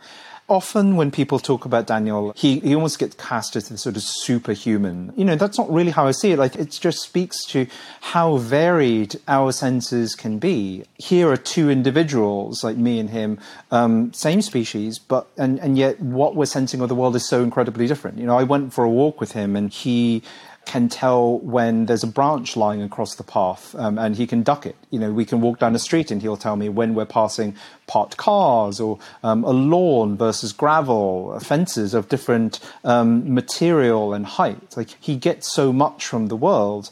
Often 0.49 0.97
when 0.97 1.11
people 1.11 1.39
talk 1.39 1.65
about 1.65 1.87
Daniel, 1.87 2.33
he, 2.37 2.61
he 2.61 2.75
almost 2.75 2.99
gets 2.99 3.15
cast 3.17 3.57
as 3.57 3.69
this 3.69 3.83
sort 3.83 3.97
of 3.97 4.03
superhuman. 4.03 5.13
You 5.17 5.25
know, 5.25 5.37
that's 5.37 5.59
not 5.59 5.73
really 5.73 5.91
how 5.91 6.07
I 6.07 6.13
see 6.13 6.33
it. 6.33 6.39
Like, 6.39 6.55
it 6.57 6.71
just 6.71 7.01
speaks 7.01 7.45
to 7.47 7.67
how 8.01 8.37
varied 8.37 9.17
our 9.27 9.53
senses 9.53 10.15
can 10.15 10.39
be. 10.39 10.85
Here 10.99 11.29
are 11.29 11.37
two 11.37 11.71
individuals, 11.71 12.63
like 12.63 12.77
me 12.77 13.01
and 13.01 13.11
him, 13.11 13.39
um, 13.71 14.13
same 14.13 14.41
species, 14.41 14.99
but, 14.99 15.27
and, 15.37 15.59
and 15.61 15.77
yet 15.77 16.01
what 16.01 16.37
we're 16.37 16.47
sensing 16.47 16.81
of 16.81 16.89
the 16.89 16.95
world 16.95 17.17
is 17.17 17.29
so 17.29 17.43
incredibly 17.43 17.87
different. 17.87 18.19
You 18.19 18.27
know, 18.27 18.39
I 18.39 18.45
went 18.45 18.73
for 18.73 18.85
a 18.85 18.91
walk 18.91 19.21
with 19.21 19.33
him 19.33 19.57
and 19.57 19.73
he, 19.73 20.23
can 20.67 20.89
tell 20.89 21.39
when 21.39 21.87
there's 21.87 22.03
a 22.03 22.09
branch 22.09 22.57
lying 22.57 22.83
across 22.83 23.15
the 23.15 23.23
path 23.23 23.75
um, 23.77 23.99
and 23.99 24.17
he 24.17 24.27
can 24.27 24.43
duck 24.43 24.67
it. 24.67 24.77
You 24.91 24.99
know, 24.99 25.13
we 25.13 25.25
can 25.25 25.41
walk 25.41 25.61
down 25.61 25.73
the 25.73 25.79
street 25.79 26.11
and 26.11 26.21
he'll 26.21 26.37
tell 26.37 26.57
me 26.57 26.69
when 26.69 26.95
we're 26.95 27.07
passing 27.07 27.57
parked 27.87 28.17
cars 28.17 28.81
or 28.81 28.99
um, 29.23 29.45
a 29.45 29.51
lawn 29.51 30.17
versus 30.17 30.53
gravel, 30.53 31.39
fences 31.41 31.95
of 31.95 32.09
different 32.09 32.61
um, 32.85 33.33
material 33.33 34.13
and 34.13 34.27
height. 34.27 34.77
Like 34.77 34.91
he 35.01 35.17
gets 35.17 35.53
so 35.53 35.73
much 35.73 36.07
from 36.07 36.27
the 36.27 36.37
world. 36.37 36.91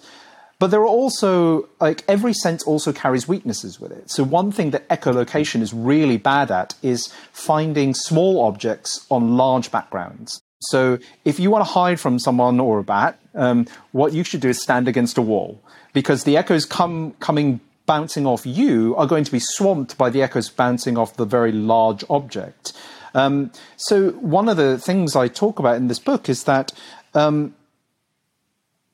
But 0.60 0.68
there 0.68 0.80
are 0.80 0.86
also, 0.86 1.68
like, 1.80 2.04
every 2.06 2.32
sense 2.32 2.62
also 2.62 2.92
carries 2.92 3.26
weaknesses 3.26 3.80
with 3.80 3.90
it. 3.90 4.08
So, 4.08 4.22
one 4.22 4.52
thing 4.52 4.70
that 4.70 4.88
echolocation 4.88 5.60
is 5.60 5.74
really 5.74 6.16
bad 6.16 6.50
at 6.50 6.74
is 6.80 7.12
finding 7.32 7.92
small 7.92 8.40
objects 8.44 9.04
on 9.10 9.36
large 9.36 9.72
backgrounds. 9.72 10.40
So 10.68 10.98
if 11.24 11.38
you 11.38 11.50
want 11.50 11.64
to 11.66 11.72
hide 11.72 12.00
from 12.00 12.18
someone 12.18 12.60
or 12.60 12.78
a 12.78 12.84
bat, 12.84 13.18
um, 13.34 13.66
what 13.92 14.12
you 14.12 14.24
should 14.24 14.40
do 14.40 14.48
is 14.48 14.62
stand 14.62 14.88
against 14.88 15.18
a 15.18 15.22
wall 15.22 15.60
because 15.92 16.24
the 16.24 16.36
echoes 16.36 16.64
come 16.64 17.12
coming 17.20 17.60
bouncing 17.86 18.26
off 18.26 18.46
you 18.46 18.94
are 18.96 19.06
going 19.06 19.24
to 19.24 19.32
be 19.32 19.38
swamped 19.38 19.98
by 19.98 20.08
the 20.08 20.22
echoes 20.22 20.48
bouncing 20.48 20.96
off 20.96 21.16
the 21.16 21.26
very 21.26 21.52
large 21.52 22.02
object. 22.08 22.72
Um, 23.14 23.52
so 23.76 24.10
one 24.10 24.48
of 24.48 24.56
the 24.56 24.78
things 24.78 25.14
I 25.14 25.28
talk 25.28 25.58
about 25.58 25.76
in 25.76 25.88
this 25.88 25.98
book 25.98 26.28
is 26.28 26.44
that 26.44 26.72
um, 27.14 27.54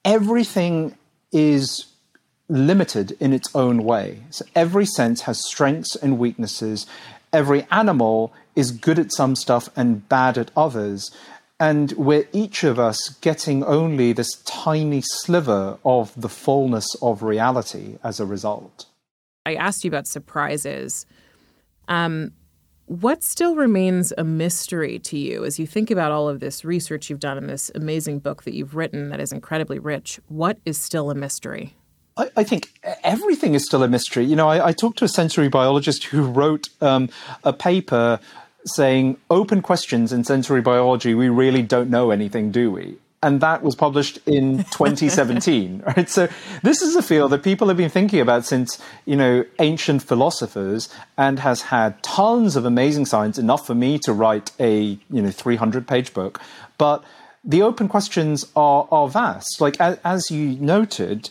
everything 0.04 0.96
is 1.32 1.86
limited 2.48 3.16
in 3.20 3.32
its 3.32 3.54
own 3.54 3.84
way. 3.84 4.22
So 4.30 4.44
every 4.54 4.84
sense 4.84 5.22
has 5.22 5.46
strengths 5.46 5.94
and 5.94 6.18
weaknesses. 6.18 6.86
Every 7.32 7.66
animal 7.70 8.32
is 8.56 8.72
good 8.72 8.98
at 8.98 9.12
some 9.12 9.36
stuff 9.36 9.70
and 9.76 10.06
bad 10.08 10.36
at 10.36 10.50
others 10.56 11.10
and 11.60 11.92
we're 11.92 12.26
each 12.32 12.64
of 12.64 12.78
us 12.78 13.10
getting 13.20 13.62
only 13.64 14.12
this 14.14 14.42
tiny 14.44 15.02
sliver 15.02 15.78
of 15.84 16.18
the 16.20 16.28
fullness 16.28 16.86
of 17.02 17.22
reality 17.22 17.98
as 18.02 18.18
a 18.18 18.26
result. 18.26 18.86
I 19.44 19.54
asked 19.54 19.84
you 19.84 19.88
about 19.88 20.06
surprises. 20.06 21.04
Um, 21.86 22.32
what 22.86 23.22
still 23.22 23.54
remains 23.54 24.12
a 24.18 24.24
mystery 24.24 24.98
to 25.00 25.16
you 25.16 25.44
as 25.44 25.60
you 25.60 25.66
think 25.66 25.90
about 25.90 26.10
all 26.10 26.28
of 26.28 26.40
this 26.40 26.64
research 26.64 27.08
you've 27.08 27.20
done 27.20 27.38
and 27.38 27.48
this 27.48 27.70
amazing 27.74 28.18
book 28.18 28.42
that 28.44 28.54
you've 28.54 28.74
written 28.74 29.10
that 29.10 29.20
is 29.20 29.30
incredibly 29.30 29.78
rich? 29.78 30.18
What 30.28 30.58
is 30.64 30.76
still 30.78 31.10
a 31.10 31.14
mystery? 31.14 31.76
I, 32.16 32.30
I 32.38 32.44
think 32.44 32.70
everything 33.04 33.54
is 33.54 33.64
still 33.64 33.82
a 33.82 33.88
mystery. 33.88 34.24
You 34.24 34.34
know, 34.34 34.48
I, 34.48 34.68
I 34.68 34.72
talked 34.72 34.98
to 34.98 35.04
a 35.04 35.08
sensory 35.08 35.48
biologist 35.48 36.04
who 36.04 36.22
wrote 36.22 36.68
um, 36.80 37.10
a 37.44 37.52
paper 37.52 38.18
saying 38.64 39.16
open 39.30 39.62
questions 39.62 40.12
in 40.12 40.24
sensory 40.24 40.60
biology, 40.60 41.14
we 41.14 41.28
really 41.28 41.62
don't 41.62 41.90
know 41.90 42.10
anything, 42.10 42.50
do 42.50 42.70
we? 42.70 42.96
And 43.22 43.42
that 43.42 43.62
was 43.62 43.74
published 43.74 44.18
in 44.26 44.58
2017, 44.70 45.82
right? 45.86 46.08
So 46.08 46.28
this 46.62 46.80
is 46.80 46.96
a 46.96 47.02
field 47.02 47.32
that 47.32 47.42
people 47.42 47.68
have 47.68 47.76
been 47.76 47.90
thinking 47.90 48.20
about 48.20 48.46
since, 48.46 48.80
you 49.04 49.16
know, 49.16 49.44
ancient 49.58 50.02
philosophers 50.02 50.88
and 51.18 51.38
has 51.38 51.62
had 51.62 52.02
tons 52.02 52.56
of 52.56 52.64
amazing 52.64 53.06
science, 53.06 53.38
enough 53.38 53.66
for 53.66 53.74
me 53.74 53.98
to 54.04 54.12
write 54.12 54.52
a, 54.58 54.98
you 55.10 55.22
know, 55.22 55.30
300 55.30 55.86
page 55.86 56.14
book. 56.14 56.40
But 56.78 57.04
the 57.44 57.62
open 57.62 57.88
questions 57.88 58.46
are, 58.56 58.88
are 58.90 59.08
vast. 59.08 59.60
Like, 59.60 59.78
as, 59.80 59.98
as 60.04 60.30
you 60.30 60.56
noted, 60.60 61.30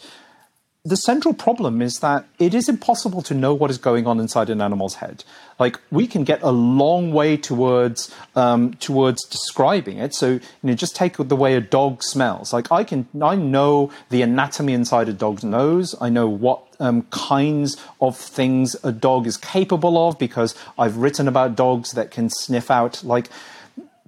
the 0.86 0.96
central 0.96 1.34
problem 1.34 1.82
is 1.82 2.00
that 2.00 2.26
it 2.40 2.54
is 2.54 2.70
impossible 2.70 3.22
to 3.24 3.34
know 3.34 3.54
what 3.54 3.70
is 3.70 3.78
going 3.78 4.08
on 4.08 4.18
inside 4.18 4.50
an 4.50 4.62
animal's 4.62 4.96
head. 4.96 5.26
Like 5.60 5.78
we 5.92 6.08
can 6.08 6.24
get 6.24 6.42
a 6.42 6.52
long 6.52 7.12
way 7.12 7.36
towards 7.36 8.16
um, 8.34 8.76
towards 8.76 9.26
describing 9.26 9.98
it. 9.98 10.16
So 10.16 10.28
you 10.28 10.42
know, 10.64 10.74
just 10.76 10.96
take 10.96 11.18
the 11.18 11.36
way 11.36 11.56
a 11.56 11.62
dog 11.62 12.02
smells. 12.02 12.54
Like 12.54 12.72
I 12.72 12.86
can, 12.86 13.08
I 13.22 13.36
know 13.36 13.92
the 14.10 14.22
anatomy 14.22 14.72
inside 14.72 15.10
a 15.10 15.14
dog's 15.14 15.44
nose. 15.44 15.96
I 16.00 16.08
know 16.08 16.30
what 16.30 16.64
um, 16.80 17.02
kinds 17.12 17.76
of 18.00 18.18
things 18.18 18.78
a 18.82 18.94
dog 18.94 19.28
is 19.28 19.36
capable 19.36 20.08
of 20.08 20.18
because 20.18 20.56
I've 20.78 20.96
written 20.96 21.28
about 21.28 21.58
dogs 21.58 21.92
that 21.92 22.10
can 22.10 22.30
sniff 22.30 22.72
out 22.72 23.04
like 23.04 23.28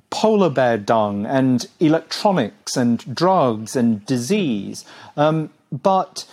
polar 0.10 0.50
bear 0.50 0.78
dung 0.78 1.26
and 1.26 1.68
electronics 1.82 2.78
and 2.78 3.14
drugs 3.14 3.76
and 3.76 4.06
disease. 4.06 4.86
Um, 5.18 5.50
but 5.70 6.26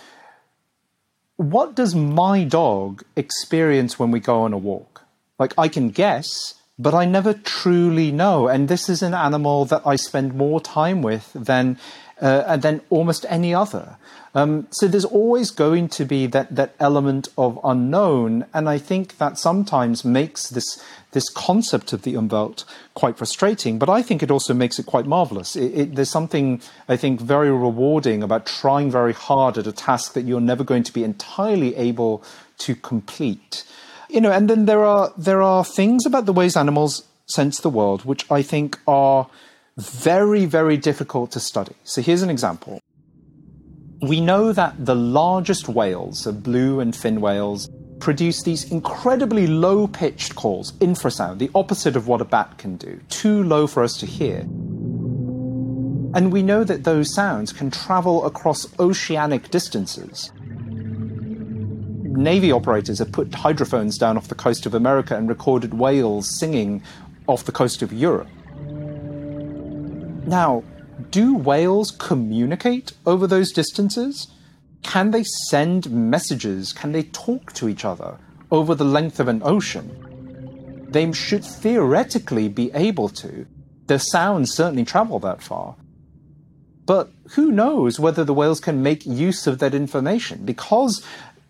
what 1.39 1.73
does 1.73 1.95
my 1.95 2.43
dog 2.43 3.01
experience 3.15 3.97
when 3.97 4.11
we 4.11 4.19
go 4.19 4.41
on 4.41 4.51
a 4.51 4.57
walk? 4.57 5.05
Like, 5.39 5.53
I 5.57 5.69
can 5.69 5.89
guess, 5.89 6.55
but 6.77 6.93
I 6.93 7.05
never 7.05 7.33
truly 7.33 8.11
know. 8.11 8.49
And 8.49 8.67
this 8.67 8.89
is 8.89 9.01
an 9.01 9.13
animal 9.13 9.63
that 9.65 9.83
I 9.85 9.95
spend 9.95 10.35
more 10.35 10.59
time 10.59 11.01
with 11.01 11.31
than, 11.33 11.79
uh, 12.19 12.57
than 12.57 12.81
almost 12.89 13.25
any 13.29 13.53
other. 13.53 13.95
Um, 14.35 14.67
so 14.69 14.87
there's 14.87 15.05
always 15.05 15.51
going 15.51 15.89
to 15.89 16.05
be 16.05 16.27
that, 16.27 16.55
that 16.55 16.75
element 16.79 17.29
of 17.37 17.59
unknown. 17.63 18.45
And 18.53 18.69
I 18.69 18.77
think 18.77 19.17
that 19.17 19.37
sometimes 19.37 20.05
makes 20.05 20.49
this 20.49 20.83
this 21.11 21.27
concept 21.29 21.91
of 21.91 22.03
the 22.03 22.13
umwelt 22.13 22.65
quite 22.93 23.17
frustrating, 23.17 23.79
but 23.79 23.89
I 23.89 24.03
think 24.03 24.21
it 24.21 24.29
also 24.29 24.53
makes 24.53 24.77
it 24.77 24.85
quite 24.85 25.07
marvelous. 25.07 25.55
It, 25.55 25.73
it, 25.73 25.95
there's 25.95 26.11
something, 26.11 26.61
I 26.87 26.97
think, 26.97 27.19
very 27.19 27.49
rewarding 27.49 28.21
about 28.21 28.45
trying 28.45 28.91
very 28.91 29.13
hard 29.13 29.57
at 29.57 29.65
a 29.65 29.71
task 29.71 30.13
that 30.13 30.25
you're 30.25 30.39
never 30.39 30.63
going 30.63 30.83
to 30.83 30.93
be 30.93 31.03
entirely 31.03 31.75
able 31.75 32.23
to 32.59 32.75
complete. 32.75 33.63
You 34.07 34.21
know, 34.21 34.31
and 34.31 34.47
then 34.49 34.65
there 34.65 34.85
are 34.85 35.11
there 35.17 35.41
are 35.41 35.65
things 35.65 36.05
about 36.05 36.25
the 36.27 36.33
ways 36.33 36.55
animals 36.55 37.03
sense 37.25 37.59
the 37.59 37.69
world 37.69 38.05
which 38.05 38.29
I 38.31 38.41
think 38.41 38.79
are 38.87 39.27
very, 39.77 40.45
very 40.45 40.77
difficult 40.77 41.31
to 41.31 41.39
study. 41.39 41.75
So 41.83 42.01
here's 42.01 42.21
an 42.21 42.29
example. 42.29 42.81
We 44.01 44.21
know 44.21 44.53
that 44.53 44.85
the 44.85 44.95
largest 44.95 45.67
whales, 45.67 46.23
so 46.23 46.31
blue 46.31 46.79
and 46.79 46.95
fin 46.95 47.19
whales, 47.19 47.69
produce 47.99 48.43
these 48.43 48.71
incredibly 48.71 49.45
low 49.45 49.87
pitched 49.87 50.35
calls, 50.35 50.71
infrasound, 50.79 51.39
the 51.39 51.51
opposite 51.53 51.97
of 51.97 52.07
what 52.07 52.21
a 52.21 52.25
bat 52.25 52.57
can 52.57 52.77
do, 52.77 52.99
too 53.09 53.43
low 53.43 53.67
for 53.67 53.83
us 53.83 53.97
to 53.97 54.05
hear. 54.05 54.39
And 56.15 56.31
we 56.31 56.41
know 56.41 56.63
that 56.63 56.85
those 56.85 57.13
sounds 57.13 57.51
can 57.51 57.69
travel 57.69 58.25
across 58.25 58.67
oceanic 58.79 59.51
distances. 59.51 60.31
Navy 62.19 62.53
operators 62.53 62.99
have 62.99 63.11
put 63.11 63.35
hydrophones 63.35 63.97
down 63.97 64.15
off 64.15 64.29
the 64.29 64.35
coast 64.35 64.65
of 64.65 64.73
America 64.73 65.15
and 65.15 65.27
recorded 65.27 65.73
whales 65.73 66.39
singing 66.39 66.81
off 67.27 67.43
the 67.43 67.51
coast 67.51 67.81
of 67.81 67.91
Europe. 67.91 68.29
Now, 70.25 70.63
do 71.11 71.35
whales 71.35 71.91
communicate 71.91 72.93
over 73.05 73.27
those 73.27 73.51
distances? 73.51 74.27
Can 74.83 75.11
they 75.11 75.23
send 75.23 75.91
messages? 75.91 76.73
Can 76.73 76.91
they 76.91 77.03
talk 77.03 77.53
to 77.53 77.67
each 77.67 77.85
other 77.85 78.17
over 78.51 78.75
the 78.75 78.85
length 78.85 79.19
of 79.19 79.27
an 79.27 79.41
ocean? 79.43 80.87
They 80.89 81.11
should 81.11 81.45
theoretically 81.45 82.47
be 82.47 82.71
able 82.73 83.09
to. 83.09 83.45
Their 83.87 83.99
sounds 83.99 84.53
certainly 84.53 84.85
travel 84.85 85.19
that 85.19 85.41
far. 85.41 85.75
But 86.85 87.11
who 87.35 87.51
knows 87.51 87.99
whether 87.99 88.23
the 88.23 88.33
whales 88.33 88.59
can 88.59 88.81
make 88.81 89.05
use 89.05 89.45
of 89.45 89.59
that 89.59 89.75
information? 89.75 90.45
Because 90.45 91.05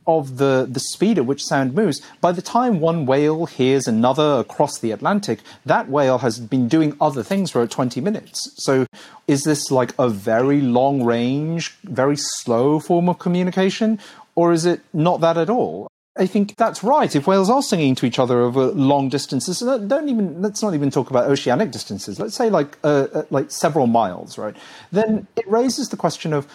of 0.10 0.38
the, 0.38 0.68
the 0.68 0.80
speed 0.80 1.20
at 1.20 1.28
which 1.28 1.46
sound 1.46 1.76
moves, 1.76 2.02
by 2.20 2.32
the 2.32 2.42
time 2.42 2.80
one 2.80 3.06
whale 3.06 3.46
hears 3.46 3.88
another 3.88 4.40
across 4.40 4.80
the 4.80 4.92
Atlantic, 4.92 5.40
that 5.68 5.88
whale 5.88 6.18
has 6.18 6.40
been 6.40 6.68
doing 6.68 6.98
other 7.00 7.22
things 7.22 7.52
for 7.52 7.66
20 7.66 8.02
minutes. 8.02 8.52
So 8.58 8.88
is 9.28 9.44
this 9.44 9.70
like 9.70 9.94
a 10.00 10.10
very 10.10 10.62
long 10.62 11.04
range, 11.04 11.78
very 11.84 12.16
slow 12.18 12.80
form 12.80 13.08
of 13.08 13.20
communication, 13.20 14.00
or 14.34 14.52
is 14.52 14.66
it 14.66 14.82
not 14.94 15.22
that 15.22 15.38
at 15.38 15.50
all? 15.50 15.88
I 16.18 16.26
think 16.26 16.56
that's 16.58 16.84
right. 16.84 17.16
If 17.16 17.28
whales 17.28 17.50
are 17.50 17.62
singing 17.62 17.94
to 17.96 18.06
each 18.06 18.20
other 18.20 18.42
over 18.42 18.66
long 18.72 19.10
distances, 19.10 19.60
don't 19.60 20.10
even 20.10 20.42
let's 20.42 20.62
not 20.62 20.74
even 20.74 20.90
talk 20.90 21.10
about 21.12 21.30
oceanic 21.30 21.72
distances. 21.72 22.20
Let's 22.20 22.36
say 22.36 22.50
like 22.50 22.78
uh, 22.84 23.08
uh 23.14 23.24
like 23.30 23.52
several 23.52 23.88
miles, 23.88 24.38
right? 24.38 24.56
Then 24.92 25.28
it 25.38 25.48
raises 25.48 25.90
the 25.90 25.98
question 25.98 26.34
of 26.34 26.48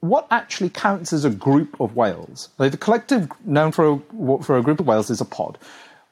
what 0.00 0.26
actually 0.30 0.70
counts 0.70 1.12
as 1.12 1.24
a 1.24 1.30
group 1.30 1.80
of 1.80 1.96
whales? 1.96 2.48
Like 2.58 2.72
the 2.72 2.78
collective 2.78 3.30
noun 3.44 3.72
for 3.72 3.94
a, 3.94 4.42
for 4.42 4.56
a 4.56 4.62
group 4.62 4.80
of 4.80 4.86
whales 4.86 5.10
is 5.10 5.20
a 5.20 5.24
pod. 5.24 5.58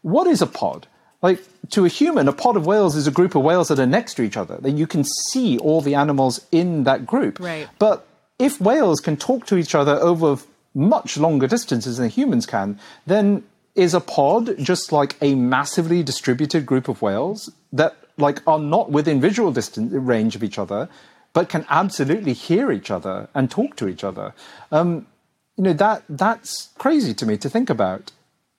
What 0.02 0.26
is 0.26 0.42
a 0.42 0.46
pod? 0.46 0.86
Like 1.22 1.40
to 1.70 1.84
a 1.84 1.88
human, 1.88 2.28
a 2.28 2.32
pod 2.32 2.56
of 2.56 2.66
whales 2.66 2.96
is 2.96 3.06
a 3.06 3.10
group 3.10 3.34
of 3.34 3.42
whales 3.42 3.68
that 3.68 3.78
are 3.78 3.86
next 3.86 4.14
to 4.14 4.22
each 4.22 4.36
other. 4.36 4.58
That 4.58 4.72
you 4.72 4.86
can 4.86 5.04
see 5.30 5.58
all 5.58 5.80
the 5.80 5.94
animals 5.94 6.44
in 6.52 6.84
that 6.84 7.06
group. 7.06 7.40
Right. 7.40 7.68
But 7.78 8.06
if 8.38 8.60
whales 8.60 9.00
can 9.00 9.16
talk 9.16 9.46
to 9.46 9.56
each 9.56 9.74
other 9.74 9.94
over 9.94 10.38
much 10.74 11.16
longer 11.16 11.46
distances 11.46 11.96
than 11.96 12.10
humans 12.10 12.44
can, 12.44 12.78
then 13.06 13.44
is 13.74 13.94
a 13.94 14.00
pod 14.00 14.56
just 14.58 14.92
like 14.92 15.16
a 15.20 15.34
massively 15.34 16.02
distributed 16.02 16.66
group 16.66 16.88
of 16.88 17.02
whales 17.02 17.50
that 17.72 17.96
like 18.18 18.42
are 18.46 18.58
not 18.58 18.90
within 18.90 19.20
visual 19.20 19.52
distance 19.52 19.92
range 19.92 20.34
of 20.34 20.42
each 20.42 20.58
other, 20.58 20.88
but 21.36 21.50
can 21.50 21.66
absolutely 21.68 22.32
hear 22.32 22.72
each 22.72 22.90
other 22.90 23.28
and 23.34 23.50
talk 23.50 23.76
to 23.76 23.86
each 23.88 24.02
other. 24.02 24.32
Um, 24.72 25.06
you 25.56 25.64
know 25.64 25.74
that 25.74 26.02
that's 26.08 26.70
crazy 26.78 27.12
to 27.12 27.26
me 27.26 27.36
to 27.36 27.50
think 27.50 27.68
about 27.68 28.10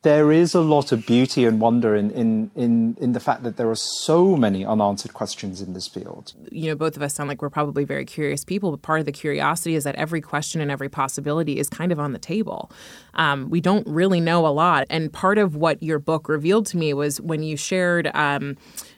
there 0.03 0.31
is 0.31 0.53
a 0.53 0.61
lot 0.61 0.91
of 0.91 1.05
beauty 1.05 1.43
and 1.43 1.59
wonder 1.59 1.95
in, 1.95 2.11
in, 2.11 2.51
in, 2.55 2.95
in 3.01 3.13
the 3.13 3.19
fact 3.19 3.41
that 3.43 3.57
there 3.57 3.69
are 3.69 3.75
so 3.75 4.37
many 4.37 4.63
unanswered 4.63 5.13
questions 5.13 5.59
in 5.59 5.73
this 5.73 5.87
field. 5.87 6.33
You 6.51 6.69
know, 6.69 6.75
both 6.75 6.95
of 6.95 7.01
us 7.01 7.15
sound 7.15 7.27
like 7.27 7.41
we're 7.41 7.49
probably 7.49 7.83
very 7.83 8.05
curious 8.05 8.45
people, 8.45 8.69
but 8.71 8.83
part 8.83 8.99
of 8.99 9.05
the 9.05 9.11
curiosity 9.11 9.75
is 9.75 9.83
that 9.85 9.95
every 9.95 10.21
question 10.21 10.61
and 10.61 10.69
every 10.69 10.87
possibility 10.87 11.57
is 11.57 11.67
kind 11.67 11.91
of 11.91 11.99
on 11.99 12.13
the 12.13 12.19
table. 12.19 12.71
Um, 13.15 13.49
we 13.49 13.59
don't 13.59 13.87
really 13.87 14.21
know 14.21 14.45
a 14.45 14.53
lot. 14.53 14.85
And 14.89 15.11
part 15.11 15.39
of 15.39 15.55
what 15.55 15.81
your 15.81 15.97
book 15.97 16.29
revealed 16.29 16.67
to 16.67 16.77
me 16.77 16.93
was 16.93 17.19
when 17.19 17.41
you 17.41 17.57
shared. 17.57 18.09
Um, 18.13 18.55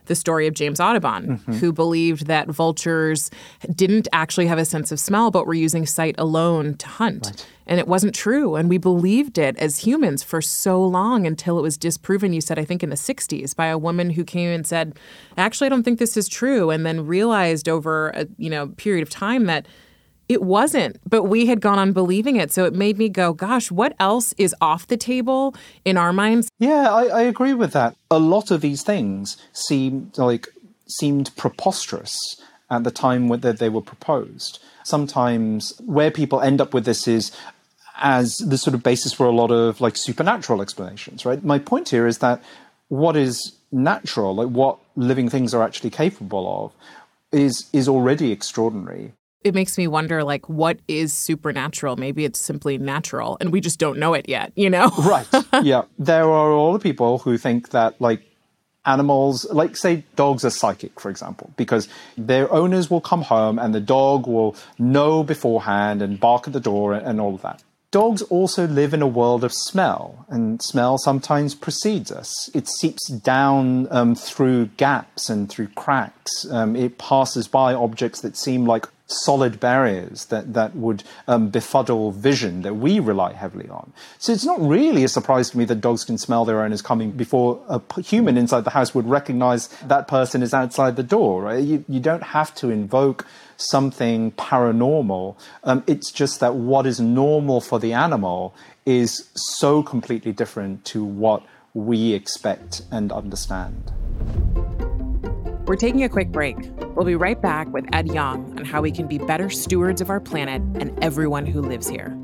the 0.10 0.16
story 0.16 0.48
of 0.48 0.54
James 0.56 0.80
Audubon, 0.80 1.38
mm-hmm. 1.38 1.54
who 1.54 1.72
believed 1.72 2.26
that 2.26 2.50
vultures 2.50 3.32
didn't 3.74 4.08
actually 4.12 4.48
have 4.48 4.58
a 4.58 4.66
sense 4.66 4.92
of 4.92 5.00
smell, 5.00 5.32
but 5.32 5.48
were 5.48 5.54
using 5.54 5.86
sight 5.86 6.16
alone 6.18 6.76
to 6.78 6.88
hunt. 6.88 7.28
Right. 7.28 7.48
And 7.68 7.80
it 7.80 7.88
wasn't 7.88 8.16
true. 8.16 8.56
And 8.56 8.68
we 8.68 8.80
believed 8.80 9.38
it 9.38 9.56
as 9.58 9.78
humans 9.78 10.24
for 10.24 10.42
so 10.42 10.84
long 10.84 11.28
until 11.28 11.60
it 11.60 11.62
was 11.62 11.78
disproven, 11.78 12.34
you 12.34 12.42
said, 12.42 12.58
I 12.58 12.66
think 12.66 12.82
in 12.82 12.90
the 12.90 12.96
60s, 12.96 13.56
by 13.56 13.68
a 13.68 13.78
woman 13.78 14.10
who 14.10 14.24
came 14.24 14.50
and 14.50 14.66
said, 14.66 14.98
actually, 15.38 15.68
I 15.68 15.70
don't 15.70 15.84
think 15.84 16.00
this 16.00 16.18
is 16.18 16.28
true. 16.28 16.72
And 16.72 16.84
then 16.84 17.06
realized 17.06 17.70
over 17.70 18.10
a 18.10 18.28
you 18.38 18.50
know 18.50 18.70
period 18.70 19.04
of 19.04 19.12
time 19.12 19.46
that 19.46 19.68
it 20.30 20.44
wasn't, 20.44 20.98
but 21.10 21.24
we 21.24 21.48
had 21.48 21.60
gone 21.60 21.80
on 21.80 21.92
believing 21.92 22.36
it. 22.36 22.52
So 22.52 22.66
it 22.66 22.74
made 22.74 23.00
me 23.00 23.10
go, 23.10 23.34
gosh, 23.34 23.72
what 23.72 23.96
else 24.00 24.34
is 24.38 24.56
off 24.62 24.88
the 24.88 24.96
table 24.96 25.56
in 25.84 25.98
our 25.98 26.14
minds? 26.14 26.48
Yeah, 26.60 26.94
I, 26.94 27.06
I 27.06 27.22
agree 27.22 27.56
with 27.56 27.74
that. 27.74 27.96
A 28.12 28.20
lot 28.20 28.52
of 28.52 28.62
these 28.62 28.84
things 28.84 29.38
seemed 29.54 30.18
like 30.18 30.48
seemed 30.88 31.36
preposterous 31.36 32.42
at 32.70 32.84
the 32.84 32.92
time 32.92 33.28
that 33.28 33.58
they 33.58 33.70
were 33.70 33.82
proposed. 33.82 34.60
Sometimes 34.84 35.74
where 35.86 36.12
people 36.12 36.42
end 36.42 36.62
up 36.62 36.74
with 36.74 36.86
this 36.86 37.08
is 37.08 37.36
as 37.98 38.38
the 38.38 38.58
sort 38.58 38.76
of 38.76 38.84
basis 38.84 39.12
for 39.12 39.26
a 39.26 39.32
lot 39.32 39.52
of 39.52 39.82
like 39.82 39.98
supernatural 39.98 40.62
explanations, 40.62 41.26
right? 41.26 41.44
My 41.44 41.60
point 41.60 41.90
here 41.90 42.08
is 42.08 42.20
that 42.20 42.42
what 42.88 43.16
is 43.16 43.54
natural, 43.72 44.36
like 44.36 44.48
what 44.48 44.78
living 44.96 45.30
things 45.30 45.54
are 45.54 45.64
actually 45.64 45.90
capable 45.90 46.66
of, 46.66 46.72
is 47.32 47.68
is 47.74 47.88
already 47.88 48.32
extraordinary 48.32 49.14
it 49.44 49.56
makes 49.56 49.78
me 49.78 49.88
wonder 49.88 50.24
like 50.24 50.48
what 50.50 50.80
is 50.88 51.14
supernatural? 51.14 51.96
Maybe 51.96 52.26
it's 52.26 52.40
simply 52.40 52.78
natural 52.78 53.38
and 53.40 53.52
we 53.52 53.62
just 53.62 53.80
don't 53.80 53.98
know 53.98 54.14
it 54.14 54.28
yet 54.28 54.52
you 54.56 54.70
know? 54.70 54.92
Right. 55.00 55.28
Yeah. 55.64 55.84
There 55.98 56.26
are 56.26 56.52
all 56.52 56.74
the 56.74 56.80
people 56.80 57.20
who 57.20 57.38
think 57.38 57.70
that 57.70 58.00
like 58.00 58.22
animals 58.86 59.46
like 59.52 59.76
say 59.76 60.04
dogs 60.16 60.46
are 60.46 60.50
psychic 60.50 61.00
for 61.00 61.10
example 61.10 61.52
because 61.58 61.88
their 62.18 62.52
owners 62.52 62.90
will 62.90 63.02
come 63.02 63.22
home 63.22 63.60
and 63.60 63.74
the 63.74 63.82
dog 63.82 64.28
will 64.28 64.56
know 64.78 65.24
beforehand 65.24 66.02
and 66.02 66.20
bark 66.20 66.48
at 66.48 66.54
the 66.54 66.60
door 66.60 66.94
and 66.94 67.20
all 67.20 67.36
of 67.36 67.42
that. 67.42 67.64
Dogs 67.92 68.22
also 68.24 68.68
live 68.68 68.94
in 68.94 69.02
a 69.02 69.08
world 69.08 69.44
of 69.44 69.52
smell, 69.52 70.28
and 70.30 70.62
smell 70.62 71.00
sometimes 71.00 71.56
precedes 71.56 72.12
us. 72.12 72.48
It 72.54 72.68
seeps 72.68 73.08
down 73.10 73.88
um, 73.90 74.14
through 74.14 74.68
gaps 74.78 75.28
and 75.28 75.50
through 75.50 75.70
cracks. 75.70 76.46
Um, 76.52 76.76
it 76.76 77.00
passes 77.00 77.48
by 77.48 77.74
objects 77.74 78.22
that 78.22 78.38
seem 78.38 78.66
like 78.66 78.86
solid 79.10 79.60
barriers 79.60 80.26
that, 80.26 80.54
that 80.54 80.76
would 80.76 81.04
um, 81.28 81.50
befuddle 81.50 82.12
vision 82.12 82.62
that 82.62 82.76
we 82.76 83.00
rely 83.00 83.34
heavily 83.34 83.68
on. 83.70 83.92
So 84.20 84.32
it's 84.32 84.46
not 84.46 84.62
really 84.62 85.04
a 85.04 85.08
surprise 85.08 85.50
to 85.52 85.58
me 85.58 85.66
that 85.66 85.82
dogs 85.82 86.04
can 86.06 86.18
smell 86.18 86.46
their 86.46 86.62
owners 86.62 86.82
coming 86.82 87.12
before 87.12 87.62
a 87.68 87.82
human 88.02 88.38
inside 88.38 88.64
the 88.64 88.70
house 88.70 88.94
would 88.94 89.08
recognize 89.08 89.68
that 89.88 90.08
person 90.08 90.44
is 90.44 90.54
outside 90.54 90.96
the 90.96 91.04
door. 91.04 91.42
Right? 91.44 91.64
You, 91.64 91.84
you 91.88 92.00
don't 92.00 92.24
have 92.24 92.54
to 92.56 92.70
invoke 92.70 93.26
something 93.58 94.32
paranormal. 94.34 95.36
Um, 95.64 95.84
it's 95.88 96.12
just 96.12 96.40
that 96.40 96.56
what 96.56 96.86
is 96.86 97.00
normal 97.00 97.62
for 97.62 97.80
the 97.80 97.94
animal 97.94 98.54
is 98.86 99.30
so 99.36 99.84
completely 99.84 100.32
different 100.32 100.86
to 100.86 101.04
what 101.04 101.44
we 101.74 102.14
expect 102.14 102.82
and 102.92 103.12
understand. 103.12 103.92
We're 105.70 105.76
taking 105.76 106.04
a 106.04 106.10
quick 106.10 106.32
break. 106.32 106.58
We'll 106.96 107.06
be 107.06 107.14
right 107.14 107.40
back 107.40 107.72
with 107.72 107.86
Ed 107.94 108.08
Yong 108.08 108.58
on 108.58 108.66
how 108.66 108.82
we 108.82 108.92
can 108.92 109.06
be 109.06 109.20
better 109.20 109.52
stewards 109.52 110.02
of 110.02 110.10
our 110.10 110.20
planet 110.20 110.64
and 110.82 110.92
everyone 111.04 111.46
who 111.46 111.62
lives 111.62 111.88
here. 111.88 112.18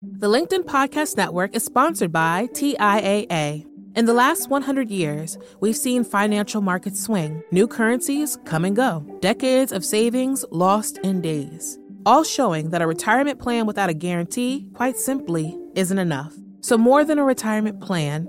The 0.00 0.28
LinkedIn 0.28 0.66
Podcast 0.66 1.16
Network 1.16 1.56
is 1.56 1.64
sponsored 1.64 2.12
by 2.12 2.46
TIAA. 2.52 3.66
In 3.96 4.04
the 4.04 4.14
last 4.14 4.48
100 4.48 4.92
years, 4.92 5.38
we've 5.58 5.76
seen 5.76 6.04
financial 6.04 6.60
markets 6.60 7.02
swing, 7.02 7.42
new 7.50 7.66
currencies 7.66 8.38
come 8.44 8.64
and 8.64 8.76
go, 8.76 9.04
decades 9.20 9.72
of 9.72 9.84
savings 9.84 10.44
lost 10.52 10.98
in 10.98 11.20
days, 11.20 11.80
all 12.06 12.22
showing 12.22 12.70
that 12.70 12.80
a 12.80 12.86
retirement 12.86 13.40
plan 13.40 13.66
without 13.66 13.90
a 13.90 13.94
guarantee, 13.94 14.68
quite 14.74 14.96
simply, 14.96 15.58
isn't 15.74 15.98
enough. 15.98 16.32
So, 16.60 16.78
more 16.78 17.04
than 17.04 17.18
a 17.18 17.24
retirement 17.24 17.80
plan, 17.80 18.28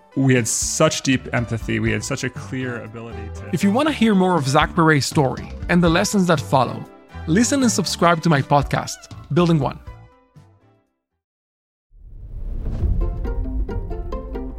we 0.15 0.35
had 0.35 0.47
such 0.47 1.01
deep 1.01 1.33
empathy. 1.33 1.79
We 1.79 1.91
had 1.91 2.03
such 2.03 2.23
a 2.23 2.29
clear 2.29 2.81
ability 2.83 3.29
to. 3.35 3.49
If 3.53 3.63
you 3.63 3.71
want 3.71 3.87
to 3.87 3.93
hear 3.93 4.13
more 4.13 4.37
of 4.37 4.47
Zach 4.47 4.75
Perret's 4.75 5.05
story 5.05 5.51
and 5.69 5.81
the 5.81 5.89
lessons 5.89 6.27
that 6.27 6.39
follow, 6.39 6.83
listen 7.27 7.61
and 7.61 7.71
subscribe 7.71 8.21
to 8.23 8.29
my 8.29 8.41
podcast, 8.41 9.15
Building 9.33 9.59
One. 9.59 9.79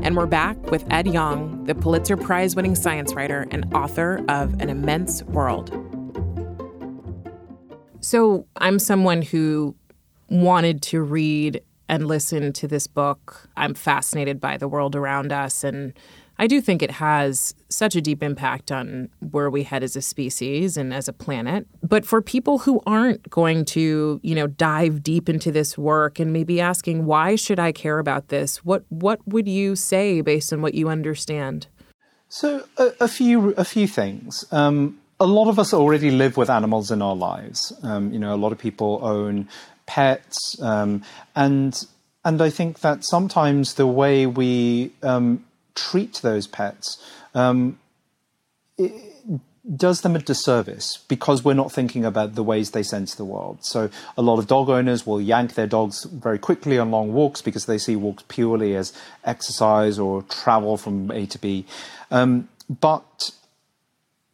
And 0.02 0.16
we're 0.16 0.26
back 0.26 0.58
with 0.70 0.84
Ed 0.90 1.06
Yong, 1.06 1.64
the 1.64 1.74
Pulitzer 1.74 2.16
Prize 2.16 2.56
winning 2.56 2.74
science 2.74 3.14
writer 3.14 3.46
and 3.50 3.72
author 3.72 4.24
of 4.28 4.60
An 4.60 4.68
Immense 4.68 5.22
World. 5.24 5.70
So, 8.00 8.46
I'm 8.56 8.80
someone 8.80 9.22
who 9.22 9.76
wanted 10.28 10.82
to 10.82 11.02
read 11.02 11.62
and 11.92 12.06
listen 12.06 12.54
to 12.54 12.66
this 12.66 12.86
book, 12.86 13.50
I'm 13.54 13.74
fascinated 13.74 14.40
by 14.40 14.56
the 14.56 14.66
world 14.66 14.96
around 14.96 15.30
us. 15.30 15.62
And 15.62 15.92
I 16.38 16.46
do 16.46 16.62
think 16.62 16.80
it 16.80 16.92
has 16.92 17.54
such 17.68 17.94
a 17.94 18.00
deep 18.00 18.22
impact 18.22 18.72
on 18.72 19.10
where 19.20 19.50
we 19.50 19.64
head 19.64 19.82
as 19.82 19.94
a 19.94 20.00
species 20.00 20.78
and 20.78 20.94
as 20.94 21.06
a 21.06 21.12
planet. 21.12 21.66
But 21.82 22.06
for 22.06 22.22
people 22.22 22.60
who 22.60 22.80
aren't 22.86 23.28
going 23.28 23.66
to, 23.66 24.20
you 24.22 24.34
know, 24.34 24.46
dive 24.46 25.02
deep 25.02 25.28
into 25.28 25.52
this 25.52 25.76
work 25.76 26.18
and 26.18 26.32
maybe 26.32 26.62
asking, 26.62 27.04
why 27.04 27.36
should 27.36 27.58
I 27.58 27.72
care 27.72 27.98
about 27.98 28.28
this? 28.28 28.64
What 28.64 28.84
what 28.88 29.20
would 29.28 29.46
you 29.46 29.76
say 29.76 30.22
based 30.22 30.50
on 30.50 30.62
what 30.62 30.72
you 30.72 30.88
understand? 30.88 31.66
So 32.30 32.64
a, 32.78 32.92
a 33.00 33.08
few 33.08 33.50
a 33.58 33.66
few 33.66 33.86
things. 33.86 34.46
Um, 34.50 34.98
a 35.20 35.26
lot 35.26 35.48
of 35.48 35.58
us 35.58 35.74
already 35.74 36.10
live 36.10 36.38
with 36.38 36.48
animals 36.48 36.90
in 36.90 37.02
our 37.02 37.14
lives. 37.14 37.72
Um, 37.82 38.12
you 38.12 38.18
know, 38.18 38.34
a 38.34 38.40
lot 38.44 38.50
of 38.50 38.58
people 38.58 38.98
own 39.02 39.46
pets, 39.86 40.60
um, 40.60 41.02
and 41.34 41.86
and 42.24 42.40
I 42.40 42.50
think 42.50 42.80
that 42.80 43.04
sometimes 43.04 43.74
the 43.74 43.86
way 43.86 44.26
we 44.26 44.92
um, 45.02 45.44
treat 45.74 46.20
those 46.22 46.46
pets 46.46 47.02
um, 47.34 47.78
does 49.76 50.00
them 50.00 50.16
a 50.16 50.18
disservice 50.18 50.98
because 51.08 51.44
we're 51.44 51.54
not 51.54 51.70
thinking 51.70 52.04
about 52.04 52.34
the 52.34 52.42
ways 52.42 52.72
they 52.72 52.82
sense 52.82 53.14
the 53.14 53.24
world. 53.24 53.58
So 53.64 53.90
a 54.16 54.22
lot 54.22 54.38
of 54.38 54.46
dog 54.46 54.68
owners 54.68 55.06
will 55.06 55.20
yank 55.20 55.54
their 55.54 55.68
dogs 55.68 56.04
very 56.04 56.38
quickly 56.38 56.78
on 56.78 56.90
long 56.90 57.12
walks 57.12 57.42
because 57.42 57.66
they 57.66 57.78
see 57.78 57.94
walks 57.94 58.24
purely 58.26 58.74
as 58.74 58.92
exercise 59.24 59.98
or 59.98 60.22
travel 60.22 60.76
from 60.76 61.10
A 61.12 61.26
to 61.26 61.38
B. 61.38 61.64
Um, 62.10 62.48
but 62.68 63.30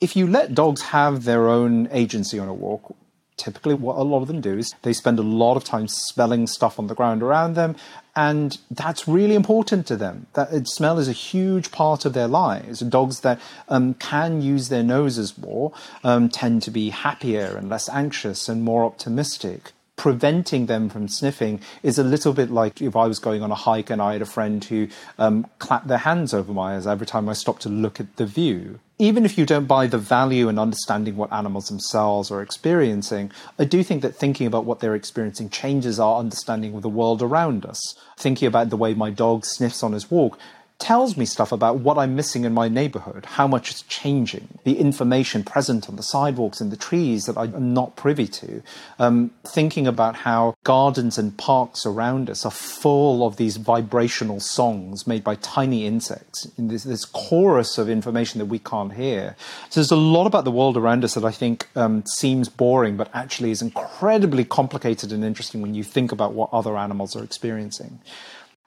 if 0.01 0.17
you 0.17 0.27
let 0.27 0.55
dogs 0.55 0.83
have 0.83 1.25
their 1.25 1.49
own 1.49 1.89
agency 1.91 2.39
on 2.39 2.49
a 2.49 2.55
walk, 2.55 2.95
typically 3.39 3.75
what 3.75 3.97
a 3.97 4.03
lot 4.03 4.21
of 4.21 4.29
them 4.29 4.41
do 4.41 4.59
is 4.59 4.75
they 4.83 4.93
spend 4.93 5.19
a 5.19 5.23
lot 5.23 5.57
of 5.57 5.65
time 5.65 5.89
smelling 5.89 6.47
stuff 6.47 6.79
on 6.79 6.87
the 6.87 6.95
ground 6.95 7.23
around 7.23 7.55
them 7.55 7.77
and 8.17 8.59
that's 8.69 9.07
really 9.07 9.37
important 9.37 9.87
to 9.87 9.97
them. 9.97 10.27
That 10.33 10.67
smell 10.67 10.99
is 10.99 11.09
a 11.09 11.13
huge 11.13 11.71
part 11.71 12.05
of 12.05 12.15
their 12.15 12.27
lives. 12.27 12.81
Dogs 12.81 13.21
that 13.21 13.41
um, 13.69 13.95
can 13.95 14.43
use 14.43 14.71
their 14.71 14.83
noses 14.83 15.39
more 15.39 15.73
um, 16.03 16.29
tend 16.29 16.63
to 16.63 16.73
be 16.73 16.91
happier 16.91 17.57
and 17.57 17.69
less 17.69 17.89
anxious 17.89 18.49
and 18.49 18.65
more 18.65 18.85
optimistic 18.85 19.73
preventing 19.99 20.67
them 20.67 20.89
from 20.89 21.09
sniffing 21.09 21.61
is 21.83 21.99
a 21.99 22.05
little 22.05 22.33
bit 22.33 22.51
like 22.51 22.81
if 22.81 22.97
I 22.97 23.07
was 23.07 23.19
going 23.19 23.43
on 23.43 23.51
a 23.51 23.57
hike 23.57 23.91
and 23.91 24.01
I 24.01 24.15
had 24.15 24.23
a 24.23 24.27
friend 24.27 24.65
who 24.65 24.89
um, 25.19 25.47
clapped 25.59 25.89
their 25.89 25.99
hands 25.99 26.33
over 26.33 26.53
my 26.53 26.77
eyes 26.77 26.87
every 26.87 27.07
time 27.07 27.29
I 27.29 27.35
stopped 27.35 27.63
to 27.63 27.69
look 27.69 28.01
at 28.01 28.17
the 28.17 28.25
view. 28.25 28.79
Even 29.01 29.25
if 29.25 29.39
you 29.39 29.47
don't 29.47 29.67
buy 29.67 29.87
the 29.87 29.97
value 29.97 30.49
in 30.49 30.59
understanding 30.59 31.17
what 31.17 31.33
animals 31.33 31.69
themselves 31.69 32.33
are 32.33 32.43
experiencing, 32.43 33.31
I 33.57 33.65
do 33.65 33.85
think 33.85 34.03
that 34.03 34.17
thinking 34.17 34.45
about 34.45 34.65
what 34.65 34.81
they're 34.81 34.97
experiencing 34.97 35.51
changes 35.51 36.01
our 36.01 36.19
understanding 36.19 36.75
of 36.75 36.83
the 36.83 36.89
world 36.89 37.23
around 37.23 37.65
us. 37.65 37.95
Thinking 38.17 38.49
about 38.49 38.71
the 38.71 38.77
way 38.77 38.95
my 38.95 39.11
dog 39.11 39.45
sniffs 39.45 39.85
on 39.85 39.93
his 39.93 40.11
walk 40.11 40.37
tells 40.79 41.17
me 41.17 41.25
stuff 41.25 41.51
about 41.51 41.81
what 41.81 41.99
I'm 41.99 42.15
missing 42.15 42.45
in 42.45 42.55
my 42.55 42.69
neighborhood, 42.69 43.27
how 43.27 43.49
much 43.49 43.71
is 43.71 43.83
changing, 43.83 44.49
the 44.65 44.79
information 44.79 45.43
present 45.43 45.89
on 45.89 45.97
the 45.97 46.03
sidewalks 46.03 46.61
and 46.61 46.71
the 46.71 46.77
trees 46.77 47.27
that 47.27 47.37
I'm 47.37 47.75
not 47.75 47.97
privy 47.97 48.29
to. 48.29 48.63
Um, 48.99 49.33
thinking 49.45 49.89
about 49.89 50.15
how 50.15 50.57
gardens 50.63 51.19
and 51.19 51.37
parks 51.37 51.85
around 51.85 52.31
us 52.31 52.47
are 52.47 52.53
full 52.53 53.27
of 53.27 53.37
these 53.37 53.57
vibrational 53.57 54.39
songs 54.39 55.07
made 55.07 55.25
by 55.25 55.35
tiny 55.37 55.85
insects, 55.85 56.47
in 56.57 56.69
this, 56.69 56.85
this 56.85 57.05
chorus 57.05 57.77
of 57.77 57.89
information 57.89 58.39
that 58.39 58.47
we 58.47 58.61
can't 58.61 58.93
hear. 58.93 59.35
So 59.71 59.81
there's 59.81 59.91
a 59.91 59.97
lot 59.97 60.27
about 60.27 60.45
the 60.45 60.53
world 60.53 60.77
around 60.77 61.05
us 61.05 61.15
that 61.15 61.25
I 61.25 61.33
think 61.33 61.67
um, 61.75 62.05
seems 62.07 62.49
boring, 62.49 62.97
but 62.97 63.11
actually 63.13 63.51
is 63.51 63.63
incredibly 63.63 64.45
complicated 64.45 65.13
and 65.13 65.25
interesting 65.25 65.61
when 65.61 65.75
you 65.75 65.83
think 65.83 66.13
about 66.13 66.35
what 66.35 66.51
other 66.53 66.77
animals 66.77 67.17
are 67.17 67.25
experiencing 67.25 67.99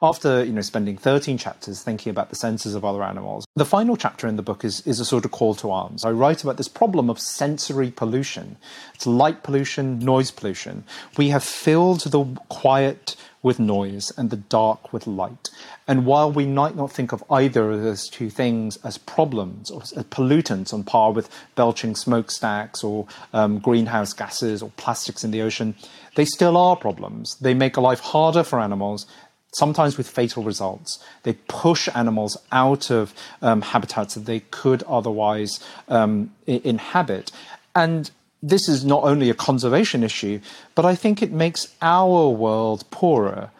after 0.02 0.44
you 0.44 0.52
know 0.52 0.60
spending 0.60 0.96
13 0.96 1.38
chapters 1.38 1.82
thinking 1.82 2.10
about 2.10 2.30
the 2.30 2.36
senses 2.36 2.74
of 2.74 2.84
other 2.84 3.02
animals 3.02 3.46
the 3.54 3.64
final 3.66 3.98
chapter 3.98 4.26
in 4.26 4.36
the 4.36 4.42
book 4.42 4.64
is, 4.64 4.80
is 4.86 4.98
a 4.98 5.04
sort 5.04 5.26
of 5.26 5.30
call 5.30 5.54
to 5.56 5.70
arms. 5.70 6.06
I 6.06 6.10
write 6.10 6.42
about 6.42 6.56
this 6.56 6.68
problem 6.68 7.10
of 7.10 7.20
sensory 7.20 7.90
pollution. 7.90 8.56
It's 8.94 9.06
light 9.06 9.42
pollution 9.42 9.98
noise 9.98 10.30
pollution. 10.30 10.84
We 11.18 11.28
have 11.28 11.44
filled 11.44 12.00
the 12.00 12.24
quiet 12.48 13.14
with 13.42 13.58
noise 13.58 14.10
and 14.16 14.30
the 14.30 14.36
dark 14.36 14.92
with 14.92 15.06
light. 15.06 15.50
And 15.86 16.06
while 16.06 16.32
we 16.32 16.46
might 16.46 16.76
not 16.76 16.92
think 16.92 17.12
of 17.12 17.22
either 17.30 17.72
of 17.72 17.82
those 17.82 18.08
two 18.08 18.30
things 18.30 18.78
as 18.78 18.96
problems 18.96 19.70
or 19.70 19.82
as 19.82 19.92
pollutants 20.04 20.72
on 20.72 20.84
par 20.84 21.12
with 21.12 21.28
belching 21.54 21.94
smokestacks 21.94 22.82
or 22.82 23.06
um, 23.34 23.58
greenhouse 23.58 24.14
gases 24.14 24.62
or 24.62 24.70
plastics 24.76 25.24
in 25.24 25.30
the 25.30 25.42
ocean 25.42 25.74
they 26.14 26.24
still 26.24 26.56
are 26.56 26.76
problems. 26.76 27.36
They 27.40 27.54
make 27.54 27.76
a 27.76 27.80
life 27.80 28.00
harder 28.00 28.44
for 28.44 28.60
animals 28.60 29.06
sometimes 29.52 29.96
with 29.96 30.08
fatal 30.08 30.42
results. 30.42 31.02
They 31.22 31.34
push 31.48 31.88
animals 31.94 32.36
out 32.50 32.90
of 32.90 33.14
um, 33.40 33.62
habitats 33.62 34.14
that 34.14 34.26
they 34.26 34.40
could 34.50 34.82
otherwise 34.84 35.60
um, 35.88 36.32
I- 36.48 36.60
inhabit. 36.64 37.30
And 37.74 38.10
this 38.42 38.68
is 38.68 38.84
not 38.84 39.04
only 39.04 39.30
a 39.30 39.34
conservation 39.34 40.02
issue, 40.02 40.40
but 40.74 40.84
I 40.84 40.94
think 40.94 41.22
it 41.22 41.32
makes 41.32 41.74
our 41.80 42.28
world 42.28 42.84
poorer 42.90 43.50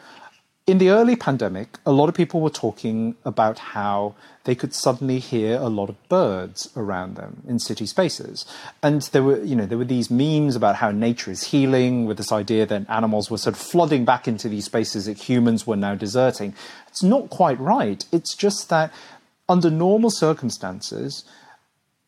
in 0.66 0.78
the 0.78 0.90
early 0.90 1.16
pandemic, 1.16 1.78
a 1.84 1.90
lot 1.90 2.08
of 2.08 2.14
people 2.14 2.40
were 2.40 2.50
talking 2.50 3.16
about 3.24 3.58
how 3.58 4.14
they 4.44 4.54
could 4.54 4.72
suddenly 4.72 5.18
hear 5.18 5.56
a 5.56 5.68
lot 5.68 5.88
of 5.88 6.08
birds 6.08 6.70
around 6.76 7.16
them 7.16 7.42
in 7.48 7.58
city 7.58 7.84
spaces. 7.84 8.46
And 8.82 9.02
there 9.12 9.24
were, 9.24 9.42
you 9.42 9.56
know, 9.56 9.66
there 9.66 9.78
were 9.78 9.84
these 9.84 10.10
memes 10.10 10.54
about 10.54 10.76
how 10.76 10.92
nature 10.92 11.32
is 11.32 11.44
healing 11.44 12.06
with 12.06 12.16
this 12.16 12.30
idea 12.30 12.64
that 12.66 12.88
animals 12.88 13.28
were 13.30 13.38
sort 13.38 13.56
of 13.56 13.60
flooding 13.60 14.04
back 14.04 14.28
into 14.28 14.48
these 14.48 14.66
spaces 14.66 15.06
that 15.06 15.18
humans 15.18 15.66
were 15.66 15.76
now 15.76 15.96
deserting. 15.96 16.54
It's 16.86 17.02
not 17.02 17.28
quite 17.28 17.58
right. 17.58 18.04
It's 18.12 18.34
just 18.36 18.68
that 18.68 18.92
under 19.48 19.70
normal 19.70 20.10
circumstances, 20.10 21.24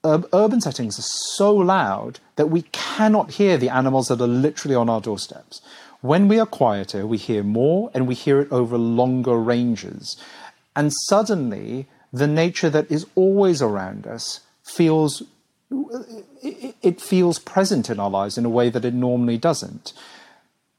urban 0.05 0.61
settings 0.61 0.99
are 0.99 1.11
so 1.37 1.53
loud 1.55 2.21
that 2.37 2.47
we 2.47 2.63
cannot 2.73 3.33
hear 3.33 3.57
the 3.57 3.69
animals 3.69 4.09
that 4.09 4.21
are 4.21 4.29
literally 4.29 4.77
on 4.77 4.89
our 4.89 5.01
doorsteps. 5.01 5.61
When 6.05 6.29
we 6.29 6.39
are 6.39 6.45
quieter, 6.45 7.07
we 7.07 7.17
hear 7.17 7.43
more 7.43 7.91
and 7.95 8.07
we 8.07 8.15
hear 8.15 8.39
it 8.39 8.53
over 8.53 8.77
longer 8.77 9.39
ranges. 9.39 10.19
And 10.77 10.93
suddenly, 11.09 11.87
the 12.13 12.27
nature 12.27 12.69
that 12.69 12.93
is 12.93 13.07
always 13.15 13.63
around 13.63 14.07
us 14.07 14.41
feels 14.63 15.23
it 16.83 17.01
feels 17.01 17.39
present 17.39 17.89
in 17.89 17.99
our 17.99 18.11
lives 18.11 18.37
in 18.37 18.45
a 18.45 18.51
way 18.51 18.69
that 18.69 18.85
it 18.85 18.93
normally 18.93 19.39
doesn't. 19.39 19.95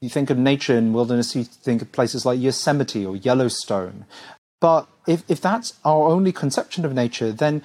You 0.00 0.08
think 0.08 0.30
of 0.30 0.38
nature 0.38 0.78
and 0.78 0.94
wilderness, 0.94 1.34
you 1.34 1.42
think 1.42 1.82
of 1.82 1.90
places 1.90 2.24
like 2.24 2.38
Yosemite 2.38 3.04
or 3.04 3.16
Yellowstone. 3.16 4.04
But 4.60 4.86
if, 5.08 5.24
if 5.28 5.40
that's 5.40 5.74
our 5.84 6.08
only 6.08 6.30
conception 6.30 6.84
of 6.84 6.94
nature, 6.94 7.32
then 7.32 7.62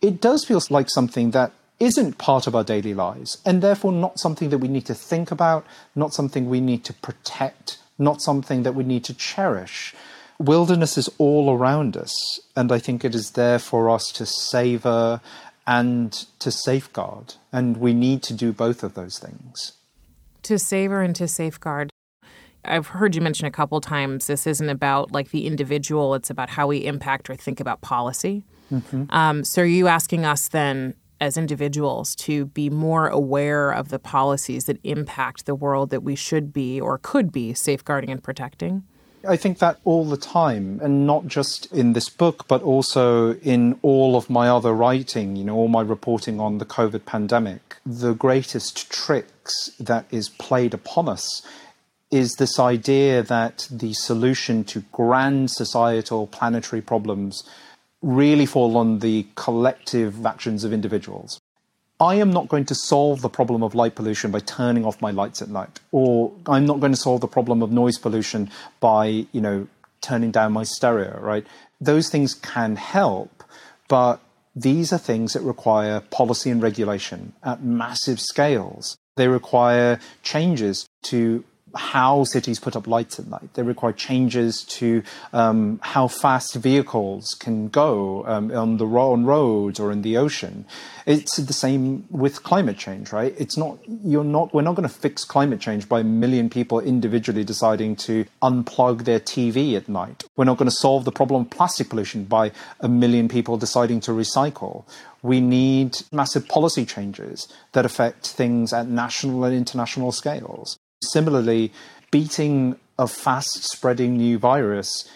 it 0.00 0.18
does 0.18 0.46
feel 0.46 0.62
like 0.70 0.88
something 0.88 1.32
that 1.32 1.52
isn't 1.82 2.16
part 2.16 2.46
of 2.46 2.54
our 2.54 2.62
daily 2.62 2.94
lives 2.94 3.42
and 3.44 3.60
therefore 3.60 3.92
not 3.92 4.18
something 4.18 4.50
that 4.50 4.58
we 4.58 4.68
need 4.68 4.86
to 4.86 4.94
think 4.94 5.32
about, 5.32 5.66
not 5.96 6.14
something 6.14 6.48
we 6.48 6.60
need 6.60 6.84
to 6.84 6.92
protect, 6.92 7.78
not 7.98 8.22
something 8.22 8.62
that 8.62 8.74
we 8.74 8.84
need 8.84 9.02
to 9.04 9.14
cherish. 9.14 9.92
Wilderness 10.38 10.96
is 10.96 11.10
all 11.18 11.50
around 11.50 11.96
us, 11.96 12.14
and 12.56 12.72
I 12.72 12.78
think 12.78 13.04
it 13.04 13.14
is 13.14 13.32
there 13.32 13.58
for 13.58 13.90
us 13.90 14.10
to 14.12 14.26
savor 14.26 15.20
and 15.66 16.12
to 16.38 16.50
safeguard. 16.50 17.34
And 17.52 17.76
we 17.76 17.92
need 17.92 18.22
to 18.24 18.34
do 18.34 18.52
both 18.52 18.82
of 18.82 18.94
those 18.94 19.18
things. 19.18 19.72
To 20.44 20.58
savor 20.58 21.02
and 21.02 21.14
to 21.16 21.28
safeguard. 21.28 21.90
I've 22.64 22.88
heard 22.88 23.16
you 23.16 23.20
mention 23.20 23.46
a 23.46 23.50
couple 23.50 23.80
times 23.80 24.28
this 24.28 24.46
isn't 24.46 24.68
about 24.68 25.10
like 25.10 25.30
the 25.30 25.46
individual, 25.46 26.14
it's 26.14 26.30
about 26.30 26.50
how 26.50 26.68
we 26.68 26.84
impact 26.84 27.28
or 27.28 27.34
think 27.34 27.58
about 27.58 27.80
policy. 27.80 28.44
Mm-hmm. 28.72 29.04
Um, 29.10 29.44
so, 29.44 29.62
are 29.62 29.66
you 29.66 29.88
asking 29.88 30.24
us 30.24 30.48
then 30.48 30.94
as 31.22 31.36
individuals 31.36 32.16
to 32.16 32.46
be 32.46 32.68
more 32.68 33.06
aware 33.06 33.70
of 33.70 33.90
the 33.90 33.98
policies 34.00 34.64
that 34.64 34.76
impact 34.82 35.46
the 35.46 35.54
world 35.54 35.90
that 35.90 36.02
we 36.02 36.16
should 36.16 36.52
be 36.52 36.80
or 36.80 36.98
could 36.98 37.30
be 37.30 37.54
safeguarding 37.54 38.10
and 38.10 38.24
protecting? 38.24 38.82
I 39.28 39.36
think 39.36 39.60
that 39.60 39.78
all 39.84 40.04
the 40.04 40.16
time, 40.16 40.80
and 40.82 41.06
not 41.06 41.28
just 41.28 41.66
in 41.66 41.92
this 41.92 42.08
book, 42.08 42.48
but 42.48 42.60
also 42.62 43.34
in 43.34 43.78
all 43.82 44.16
of 44.16 44.28
my 44.28 44.48
other 44.48 44.72
writing, 44.72 45.36
you 45.36 45.44
know, 45.44 45.54
all 45.54 45.68
my 45.68 45.82
reporting 45.82 46.40
on 46.40 46.58
the 46.58 46.66
COVID 46.66 47.04
pandemic. 47.04 47.76
The 47.86 48.14
greatest 48.14 48.90
tricks 48.90 49.70
that 49.78 50.06
is 50.10 50.28
played 50.28 50.74
upon 50.74 51.08
us 51.08 51.46
is 52.10 52.34
this 52.34 52.58
idea 52.58 53.22
that 53.22 53.68
the 53.70 53.92
solution 53.92 54.64
to 54.64 54.82
grand 54.90 55.52
societal 55.52 56.26
planetary 56.26 56.82
problems 56.82 57.44
really 58.02 58.46
fall 58.46 58.76
on 58.76 58.98
the 58.98 59.26
collective 59.34 60.26
actions 60.26 60.64
of 60.64 60.72
individuals. 60.72 61.40
I 62.00 62.16
am 62.16 62.32
not 62.32 62.48
going 62.48 62.64
to 62.64 62.74
solve 62.74 63.22
the 63.22 63.28
problem 63.28 63.62
of 63.62 63.76
light 63.76 63.94
pollution 63.94 64.32
by 64.32 64.40
turning 64.40 64.84
off 64.84 65.00
my 65.00 65.12
lights 65.12 65.40
at 65.40 65.48
night, 65.48 65.78
or 65.92 66.32
I'm 66.46 66.66
not 66.66 66.80
going 66.80 66.92
to 66.92 66.98
solve 66.98 67.20
the 67.20 67.28
problem 67.28 67.62
of 67.62 67.70
noise 67.70 67.96
pollution 67.96 68.50
by, 68.80 69.26
you 69.30 69.40
know, 69.40 69.68
turning 70.00 70.32
down 70.32 70.52
my 70.52 70.64
stereo, 70.64 71.20
right? 71.20 71.46
Those 71.80 72.08
things 72.08 72.34
can 72.34 72.74
help, 72.74 73.44
but 73.86 74.20
these 74.56 74.92
are 74.92 74.98
things 74.98 75.32
that 75.34 75.42
require 75.42 76.00
policy 76.00 76.50
and 76.50 76.60
regulation 76.60 77.34
at 77.44 77.62
massive 77.62 78.18
scales. 78.18 78.96
They 79.16 79.28
require 79.28 80.00
changes 80.22 80.88
to 81.04 81.44
how 81.74 82.24
cities 82.24 82.58
put 82.58 82.76
up 82.76 82.86
lights 82.86 83.18
at 83.18 83.26
night. 83.26 83.54
They 83.54 83.62
require 83.62 83.92
changes 83.92 84.62
to 84.64 85.02
um, 85.32 85.80
how 85.82 86.08
fast 86.08 86.54
vehicles 86.54 87.36
can 87.38 87.68
go 87.68 88.24
um, 88.26 88.50
on 88.52 88.76
the 88.76 88.86
on 88.86 89.24
roads 89.24 89.80
or 89.80 89.90
in 89.90 90.02
the 90.02 90.16
ocean. 90.16 90.64
It's 91.06 91.36
the 91.36 91.52
same 91.52 92.04
with 92.10 92.42
climate 92.42 92.78
change, 92.78 93.12
right? 93.12 93.34
It's 93.38 93.56
not 93.56 93.78
you're 94.04 94.24
not 94.24 94.54
we're 94.54 94.62
not 94.62 94.74
going 94.74 94.88
to 94.88 94.94
fix 94.94 95.24
climate 95.24 95.60
change 95.60 95.88
by 95.88 96.00
a 96.00 96.04
million 96.04 96.48
people 96.50 96.80
individually 96.80 97.44
deciding 97.44 97.96
to 97.96 98.26
unplug 98.42 99.04
their 99.04 99.20
TV 99.20 99.76
at 99.76 99.88
night. 99.88 100.24
We're 100.36 100.44
not 100.44 100.58
going 100.58 100.70
to 100.70 100.76
solve 100.76 101.04
the 101.04 101.12
problem 101.12 101.42
of 101.42 101.50
plastic 101.50 101.88
pollution 101.88 102.24
by 102.24 102.52
a 102.80 102.88
million 102.88 103.28
people 103.28 103.56
deciding 103.56 104.00
to 104.00 104.12
recycle. 104.12 104.84
We 105.22 105.40
need 105.40 105.96
massive 106.10 106.48
policy 106.48 106.84
changes 106.84 107.46
that 107.72 107.84
affect 107.84 108.26
things 108.26 108.72
at 108.72 108.88
national 108.88 109.44
and 109.44 109.54
international 109.54 110.10
scales. 110.12 110.78
Similarly, 111.02 111.72
beating 112.10 112.76
a 112.98 113.06
fast 113.06 113.64
spreading 113.64 114.16
new 114.16 114.38
virus 114.38 115.08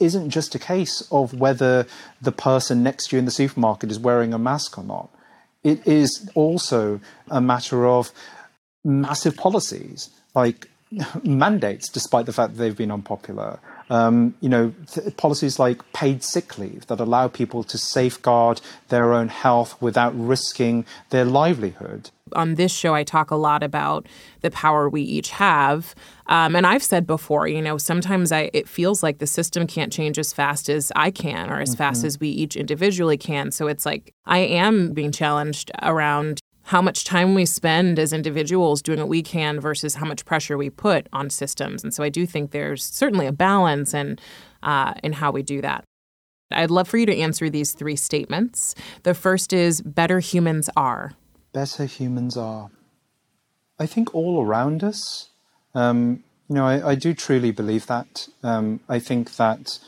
isn't 0.00 0.30
just 0.30 0.54
a 0.54 0.58
case 0.58 1.06
of 1.10 1.34
whether 1.34 1.86
the 2.20 2.32
person 2.32 2.82
next 2.82 3.08
to 3.08 3.16
you 3.16 3.18
in 3.18 3.24
the 3.24 3.30
supermarket 3.30 3.90
is 3.90 3.98
wearing 3.98 4.32
a 4.32 4.38
mask 4.38 4.78
or 4.78 4.84
not. 4.84 5.10
It 5.64 5.86
is 5.86 6.30
also 6.34 7.00
a 7.28 7.40
matter 7.40 7.86
of 7.86 8.12
massive 8.84 9.36
policies 9.36 10.10
like 10.34 10.68
mandates, 11.24 11.88
despite 11.88 12.26
the 12.26 12.32
fact 12.32 12.54
that 12.54 12.58
they've 12.58 12.76
been 12.76 12.92
unpopular. 12.92 13.58
Um, 13.90 14.34
you 14.40 14.48
know, 14.48 14.74
th- 14.92 15.16
policies 15.16 15.58
like 15.58 15.80
paid 15.92 16.22
sick 16.22 16.58
leave 16.58 16.86
that 16.88 17.00
allow 17.00 17.28
people 17.28 17.64
to 17.64 17.78
safeguard 17.78 18.60
their 18.88 19.14
own 19.14 19.28
health 19.28 19.80
without 19.80 20.12
risking 20.14 20.84
their 21.10 21.24
livelihood. 21.24 22.10
On 22.34 22.56
this 22.56 22.72
show, 22.72 22.94
I 22.94 23.04
talk 23.04 23.30
a 23.30 23.36
lot 23.36 23.62
about 23.62 24.06
the 24.42 24.50
power 24.50 24.88
we 24.88 25.00
each 25.00 25.30
have. 25.30 25.94
Um, 26.26 26.54
and 26.54 26.66
I've 26.66 26.82
said 26.82 27.06
before, 27.06 27.48
you 27.48 27.62
know, 27.62 27.78
sometimes 27.78 28.32
I, 28.32 28.50
it 28.52 28.68
feels 28.68 29.02
like 29.02 29.18
the 29.18 29.26
system 29.26 29.66
can't 29.66 29.92
change 29.92 30.18
as 30.18 30.32
fast 30.32 30.68
as 30.68 30.92
I 30.94 31.10
can 31.10 31.50
or 31.50 31.60
as 31.60 31.70
mm-hmm. 31.70 31.78
fast 31.78 32.04
as 32.04 32.20
we 32.20 32.28
each 32.28 32.56
individually 32.56 33.16
can. 33.16 33.50
So 33.50 33.66
it's 33.66 33.86
like 33.86 34.12
I 34.26 34.38
am 34.38 34.92
being 34.92 35.12
challenged 35.12 35.70
around 35.82 36.42
how 36.68 36.82
much 36.82 37.04
time 37.04 37.34
we 37.34 37.46
spend 37.46 37.98
as 37.98 38.12
individuals 38.12 38.82
doing 38.82 38.98
what 38.98 39.08
we 39.08 39.22
can 39.22 39.58
versus 39.58 39.94
how 39.94 40.04
much 40.04 40.26
pressure 40.26 40.58
we 40.58 40.68
put 40.68 41.06
on 41.14 41.30
systems. 41.30 41.82
And 41.82 41.94
so 41.94 42.02
I 42.02 42.10
do 42.10 42.26
think 42.26 42.50
there's 42.50 42.84
certainly 42.84 43.26
a 43.26 43.32
balance 43.32 43.94
in, 43.94 44.18
uh, 44.62 44.92
in 45.02 45.14
how 45.14 45.30
we 45.30 45.42
do 45.42 45.62
that. 45.62 45.84
I'd 46.50 46.70
love 46.70 46.86
for 46.86 46.98
you 46.98 47.06
to 47.06 47.16
answer 47.16 47.48
these 47.48 47.72
three 47.72 47.96
statements. 47.96 48.74
The 49.02 49.14
first 49.14 49.54
is 49.54 49.80
better 49.80 50.20
humans 50.20 50.68
are. 50.76 51.14
Better 51.54 51.86
humans 51.86 52.36
are. 52.36 52.70
I 53.78 53.86
think 53.86 54.14
all 54.14 54.44
around 54.44 54.84
us. 54.84 55.30
Um, 55.74 56.22
you 56.50 56.56
know, 56.56 56.66
I, 56.66 56.90
I, 56.90 56.94
do 56.96 57.14
truly 57.14 57.50
believe 57.50 57.86
that. 57.86 58.28
Um, 58.42 58.80
I 58.90 58.98
think 58.98 59.36
that 59.36 59.78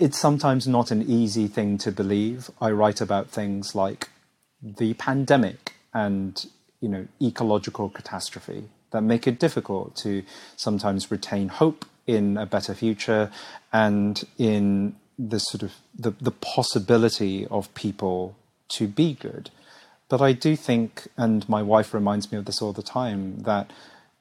it's 0.00 0.18
sometimes 0.18 0.66
not 0.66 0.90
an 0.90 1.02
easy 1.02 1.46
thing 1.46 1.78
to 1.78 1.92
believe. 1.92 2.50
I 2.60 2.72
write 2.72 3.00
about 3.00 3.28
things 3.28 3.76
like 3.76 4.08
the 4.62 4.94
pandemic 4.94 5.74
and 5.92 6.46
you 6.80 6.88
know 6.88 7.06
ecological 7.20 7.88
catastrophe 7.88 8.64
that 8.90 9.02
make 9.02 9.26
it 9.26 9.38
difficult 9.38 9.94
to 9.96 10.22
sometimes 10.56 11.10
retain 11.10 11.48
hope 11.48 11.84
in 12.06 12.36
a 12.36 12.46
better 12.46 12.74
future 12.74 13.30
and 13.72 14.24
in 14.36 14.94
the 15.18 15.38
sort 15.38 15.62
of 15.62 15.74
the, 15.96 16.12
the 16.20 16.30
possibility 16.30 17.46
of 17.46 17.72
people 17.74 18.36
to 18.68 18.88
be 18.88 19.14
good. 19.14 19.50
But 20.08 20.20
I 20.20 20.32
do 20.32 20.56
think, 20.56 21.06
and 21.16 21.48
my 21.48 21.62
wife 21.62 21.94
reminds 21.94 22.32
me 22.32 22.38
of 22.38 22.46
this 22.46 22.60
all 22.60 22.72
the 22.72 22.82
time, 22.82 23.40
that 23.42 23.70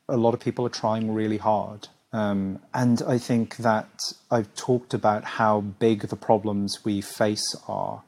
a 0.07 0.17
lot 0.17 0.33
of 0.33 0.39
people 0.39 0.65
are 0.65 0.69
trying 0.69 1.13
really 1.13 1.37
hard. 1.37 1.87
Um, 2.11 2.59
and 2.73 3.01
I 3.07 3.17
think 3.17 3.57
that 3.57 3.89
I've 4.29 4.53
talked 4.55 4.93
about 4.93 5.23
how 5.23 5.61
big 5.61 6.09
the 6.09 6.15
problems 6.15 6.83
we 6.83 7.01
face 7.01 7.55
are. 7.67 8.03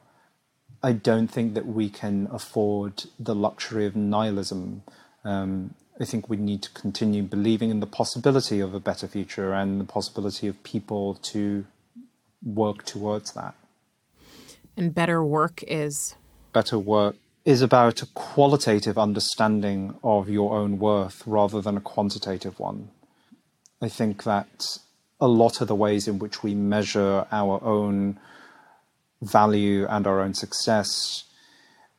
I 0.82 0.92
don't 0.92 1.28
think 1.28 1.54
that 1.54 1.66
we 1.66 1.88
can 1.88 2.28
afford 2.32 3.04
the 3.18 3.34
luxury 3.34 3.86
of 3.86 3.94
nihilism. 3.94 4.82
Um, 5.24 5.74
I 6.00 6.04
think 6.04 6.28
we 6.28 6.36
need 6.36 6.62
to 6.62 6.70
continue 6.70 7.22
believing 7.22 7.70
in 7.70 7.80
the 7.80 7.86
possibility 7.86 8.58
of 8.58 8.74
a 8.74 8.80
better 8.80 9.06
future 9.06 9.52
and 9.52 9.80
the 9.80 9.84
possibility 9.84 10.48
of 10.48 10.62
people 10.64 11.14
to 11.14 11.66
work 12.44 12.84
towards 12.84 13.32
that. 13.32 13.54
And 14.76 14.94
better 14.94 15.22
work 15.22 15.62
is? 15.68 16.16
Better 16.52 16.78
work 16.78 17.16
is 17.44 17.62
about 17.62 18.02
a 18.02 18.06
qualitative 18.06 18.98
understanding 18.98 19.94
of 20.02 20.28
your 20.28 20.56
own 20.56 20.78
worth 20.78 21.22
rather 21.26 21.60
than 21.60 21.76
a 21.76 21.80
quantitative 21.80 22.58
one. 22.58 22.88
I 23.80 23.88
think 23.88 24.24
that 24.24 24.78
a 25.20 25.28
lot 25.28 25.60
of 25.60 25.68
the 25.68 25.74
ways 25.74 26.08
in 26.08 26.18
which 26.18 26.42
we 26.42 26.54
measure 26.54 27.26
our 27.30 27.62
own 27.62 28.18
value 29.22 29.86
and 29.88 30.06
our 30.06 30.20
own 30.20 30.34
success 30.34 31.24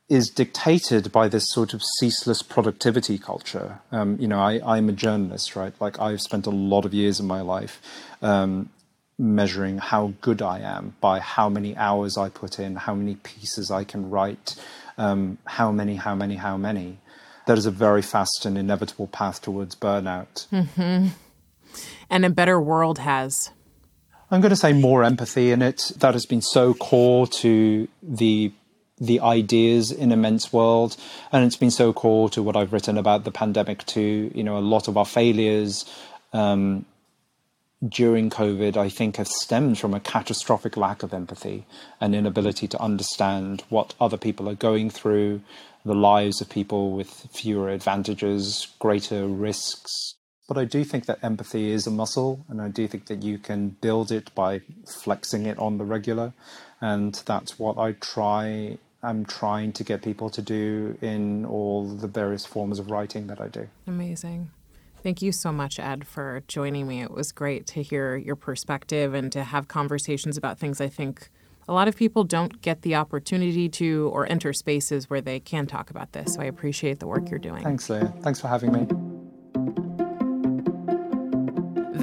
is 0.09 0.29
dictated 0.29 1.11
by 1.11 1.27
this 1.27 1.49
sort 1.49 1.73
of 1.73 1.81
ceaseless 1.99 2.41
productivity 2.41 3.17
culture. 3.17 3.79
Um, 3.91 4.17
you 4.19 4.27
know, 4.27 4.39
I, 4.39 4.77
am 4.77 4.89
a 4.89 4.91
journalist, 4.91 5.55
right? 5.55 5.73
Like 5.79 5.99
I've 5.99 6.21
spent 6.21 6.45
a 6.45 6.51
lot 6.51 6.85
of 6.85 6.93
years 6.93 7.19
in 7.19 7.25
my 7.25 7.41
life 7.41 7.81
um, 8.21 8.69
measuring 9.17 9.77
how 9.77 10.13
good 10.21 10.41
I 10.41 10.59
am 10.59 10.95
by 10.99 11.19
how 11.19 11.49
many 11.49 11.75
hours 11.77 12.17
I 12.17 12.29
put 12.29 12.59
in, 12.59 12.75
how 12.75 12.93
many 12.93 13.15
pieces 13.15 13.71
I 13.71 13.85
can 13.85 14.09
write, 14.09 14.55
um, 14.97 15.37
how 15.45 15.71
many, 15.71 15.95
how 15.95 16.15
many, 16.15 16.35
how 16.35 16.57
many. 16.57 16.99
That 17.47 17.57
is 17.57 17.65
a 17.65 17.71
very 17.71 18.01
fast 18.01 18.45
and 18.45 18.57
inevitable 18.57 19.07
path 19.07 19.41
towards 19.41 19.75
burnout. 19.75 20.47
Mm-hmm. 20.49 21.07
And 22.09 22.25
a 22.25 22.29
better 22.29 22.61
world 22.61 22.99
has 22.99 23.49
I'm 24.33 24.41
going 24.41 24.49
to 24.49 24.55
say 24.55 24.73
more 24.73 25.03
empathy 25.03 25.51
in 25.51 25.61
it. 25.61 25.91
That 25.97 26.15
has 26.15 26.25
been 26.25 26.41
so 26.41 26.73
core 26.73 27.27
to 27.27 27.87
the 28.01 28.51
the 28.99 29.19
ideas 29.19 29.91
in 29.91 30.11
immense 30.11 30.51
world, 30.51 30.97
and 31.31 31.45
it's 31.45 31.55
been 31.55 31.71
so 31.71 31.93
core 31.93 32.29
to 32.29 32.41
what 32.41 32.55
I've 32.55 32.73
written 32.73 32.97
about 32.97 33.25
the 33.25 33.31
pandemic 33.31 33.85
too. 33.85 34.31
You 34.33 34.43
know, 34.43 34.57
a 34.57 34.59
lot 34.59 34.87
of 34.87 34.97
our 34.97 35.05
failures 35.05 35.85
um, 36.31 36.85
during 37.87 38.31
COVID, 38.31 38.75
I 38.75 38.89
think, 38.89 39.17
have 39.17 39.27
stemmed 39.27 39.77
from 39.77 39.93
a 39.93 39.99
catastrophic 39.99 40.77
lack 40.77 41.03
of 41.03 41.13
empathy 41.13 41.65
and 42.01 42.15
inability 42.15 42.67
to 42.69 42.81
understand 42.81 43.63
what 43.69 43.93
other 44.01 44.17
people 44.17 44.49
are 44.49 44.55
going 44.55 44.89
through, 44.89 45.41
the 45.85 45.93
lives 45.93 46.41
of 46.41 46.49
people 46.49 46.91
with 46.91 47.27
fewer 47.31 47.69
advantages, 47.69 48.67
greater 48.79 49.27
risks, 49.27 50.12
but 50.47 50.57
I 50.57 50.65
do 50.65 50.83
think 50.83 51.05
that 51.05 51.23
empathy 51.23 51.71
is 51.71 51.87
a 51.87 51.91
muscle, 51.91 52.45
and 52.49 52.61
I 52.61 52.67
do 52.67 52.87
think 52.87 53.07
that 53.07 53.23
you 53.23 53.37
can 53.37 53.69
build 53.69 54.11
it 54.11 54.33
by 54.35 54.61
flexing 54.85 55.45
it 55.45 55.57
on 55.57 55.77
the 55.77 55.85
regular. 55.85 56.33
And 56.81 57.13
that's 57.25 57.57
what 57.57 57.77
I 57.77 57.93
try. 57.93 58.77
I'm 59.01 59.25
trying 59.25 59.71
to 59.73 59.83
get 59.83 60.01
people 60.01 60.29
to 60.29 60.41
do 60.41 60.97
in 61.01 61.45
all 61.45 61.85
the 61.85 62.07
various 62.07 62.45
forms 62.45 62.79
of 62.79 62.91
writing 62.91 63.27
that 63.27 63.39
I 63.39 63.47
do. 63.47 63.67
Amazing. 63.87 64.51
Thank 65.01 65.21
you 65.21 65.33
so 65.33 65.51
much, 65.51 65.79
Ed, 65.79 66.07
for 66.07 66.43
joining 66.47 66.87
me. 66.87 67.01
It 67.01 67.11
was 67.11 67.33
great 67.33 67.67
to 67.67 67.83
hear 67.83 68.15
your 68.15 68.37
perspective 68.37 69.13
and 69.13 69.31
to 69.33 69.43
have 69.43 69.67
conversations 69.67 70.37
about 70.37 70.59
things 70.59 70.79
I 70.79 70.87
think 70.87 71.29
a 71.67 71.73
lot 71.73 71.87
of 71.87 71.95
people 71.95 72.23
don't 72.23 72.61
get 72.61 72.81
the 72.81 72.95
opportunity 72.95 73.69
to 73.69 74.09
or 74.13 74.29
enter 74.29 74.53
spaces 74.53 75.09
where 75.09 75.21
they 75.21 75.39
can 75.39 75.65
talk 75.67 75.89
about 75.89 76.11
this. 76.13 76.33
So 76.33 76.41
I 76.41 76.45
appreciate 76.45 76.99
the 76.99 77.07
work 77.07 77.29
you're 77.29 77.39
doing. 77.39 77.63
Thanks, 77.63 77.89
Leah. 77.89 78.13
Thanks 78.21 78.39
for 78.39 78.47
having 78.47 78.71
me. 78.71 79.12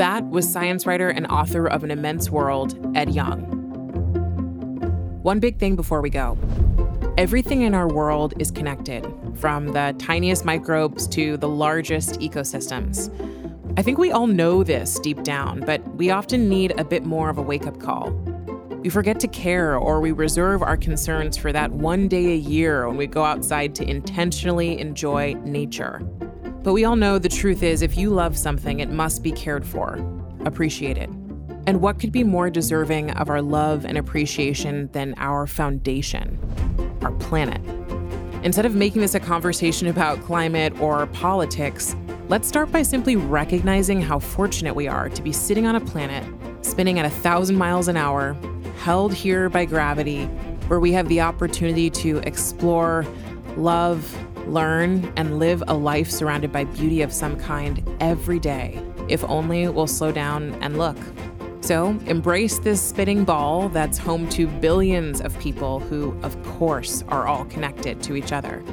That 0.01 0.31
was 0.31 0.51
science 0.51 0.87
writer 0.87 1.11
and 1.11 1.27
author 1.27 1.67
of 1.67 1.85
An 1.85 1.91
Immense 1.91 2.31
World, 2.31 2.75
Ed 2.97 3.11
Yong. 3.11 3.43
One 5.23 5.41
big 5.41 5.59
thing 5.59 5.77
before 5.77 6.01
we 6.01 6.09
go 6.09 6.39
everything 7.19 7.61
in 7.61 7.75
our 7.75 7.87
world 7.87 8.33
is 8.39 8.51
connected, 8.51 9.07
from 9.35 9.75
the 9.75 9.95
tiniest 9.99 10.47
microbes 10.47 11.07
to 11.09 11.37
the 11.37 11.49
largest 11.51 12.19
ecosystems. 12.19 13.11
I 13.79 13.83
think 13.83 13.99
we 13.99 14.11
all 14.11 14.27
know 14.27 14.65
this 14.65 14.99
deep 15.01 15.23
down, 15.23 15.61
but 15.67 15.87
we 15.97 16.09
often 16.09 16.49
need 16.49 16.81
a 16.81 16.85
bit 16.85 17.05
more 17.05 17.29
of 17.29 17.37
a 17.37 17.43
wake 17.43 17.67
up 17.67 17.79
call. 17.79 18.11
We 18.83 18.89
forget 18.89 19.21
to 19.21 19.29
care 19.29 19.77
or 19.77 20.01
we 20.01 20.13
reserve 20.13 20.63
our 20.63 20.79
concerns 20.79 21.37
for 21.37 21.53
that 21.53 21.73
one 21.73 22.09
day 22.09 22.33
a 22.33 22.37
year 22.37 22.89
when 22.89 22.97
we 22.97 23.07
go 23.07 23.23
outside 23.23 23.75
to 23.75 23.85
intentionally 23.85 24.81
enjoy 24.81 25.35
nature. 25.45 26.01
But 26.63 26.75
we 26.75 26.85
all 26.85 26.97
know 26.97 27.19
the 27.19 27.29
truth 27.29 27.63
is 27.63 27.81
if 27.83 27.97
you 27.97 28.11
love 28.11 28.37
something, 28.37 28.81
it 28.81 28.91
must 28.91 29.23
be 29.23 29.33
cared 29.33 29.65
for, 29.65 29.99
appreciated. 30.45 31.09
And 31.67 31.81
what 31.81 31.99
could 31.99 32.13
be 32.13 32.25
more 32.25 32.51
deserving 32.51 33.13
of 33.13 33.31
our 33.31 33.41
love 33.41 33.85
and 33.85 33.97
appreciation 33.97 34.91
than 34.93 35.15
our 35.17 35.47
foundation, 35.47 36.39
our 37.03 37.13
planet? 37.13 37.61
Instead 38.43 38.67
of 38.67 38.75
making 38.75 39.01
this 39.01 39.15
a 39.15 39.21
conversation 39.21 39.87
about 39.87 40.23
climate 40.23 40.79
or 40.81 41.07
politics, 41.07 41.97
let's 42.29 42.49
start 42.49 42.71
by 42.73 42.83
simply 42.83 43.17
recognizing 43.17 44.01
how 44.01 44.19
fortunate 44.19 44.75
we 44.75 44.87
are 44.87 45.09
to 45.09 45.23
be 45.23 45.33
sitting 45.33 45.67
on 45.67 45.77
a 45.77 45.81
planet 45.81 46.25
spinning 46.63 46.99
at 46.99 47.07
a 47.07 47.11
thousand 47.11 47.57
miles 47.57 47.89
an 47.89 47.97
hour, 47.97 48.37
held 48.79 49.15
here 49.15 49.49
by 49.49 49.65
gravity, 49.65 50.25
where 50.69 50.81
we 50.81 50.93
have 50.93 51.09
the 51.09 51.21
opportunity 51.21 51.91
to 51.91 52.19
explore, 52.19 53.07
love, 53.57 54.17
learn, 54.53 55.13
and 55.17 55.39
live 55.39 55.63
a 55.69 55.75
life 55.75 56.11
surrounded 56.11 56.53
by 56.53 56.65
beauty 56.65 57.03
of 57.03 57.13
some 57.13 57.37
kind 57.39 57.83
every 58.01 58.39
day, 58.39 58.83
if 59.09 59.25
only 59.25 59.69
we'll 59.69 59.87
slow 59.87 60.13
down 60.13 60.53
and 60.63 60.79
look. 60.79 60.97
So, 61.63 61.91
embrace 62.07 62.59
this 62.59 62.81
spinning 62.81 63.25
ball 63.25 63.69
that's 63.69 63.99
home 63.99 64.29
to 64.31 64.47
billions 64.47 65.21
of 65.21 65.39
people 65.39 65.79
who, 65.79 66.19
of 66.23 66.43
course, 66.43 67.05
are 67.09 67.29
all 67.29 67.45
connected 67.45 68.03
to 68.05 68.17
each 68.17 68.33
other. 68.33 68.65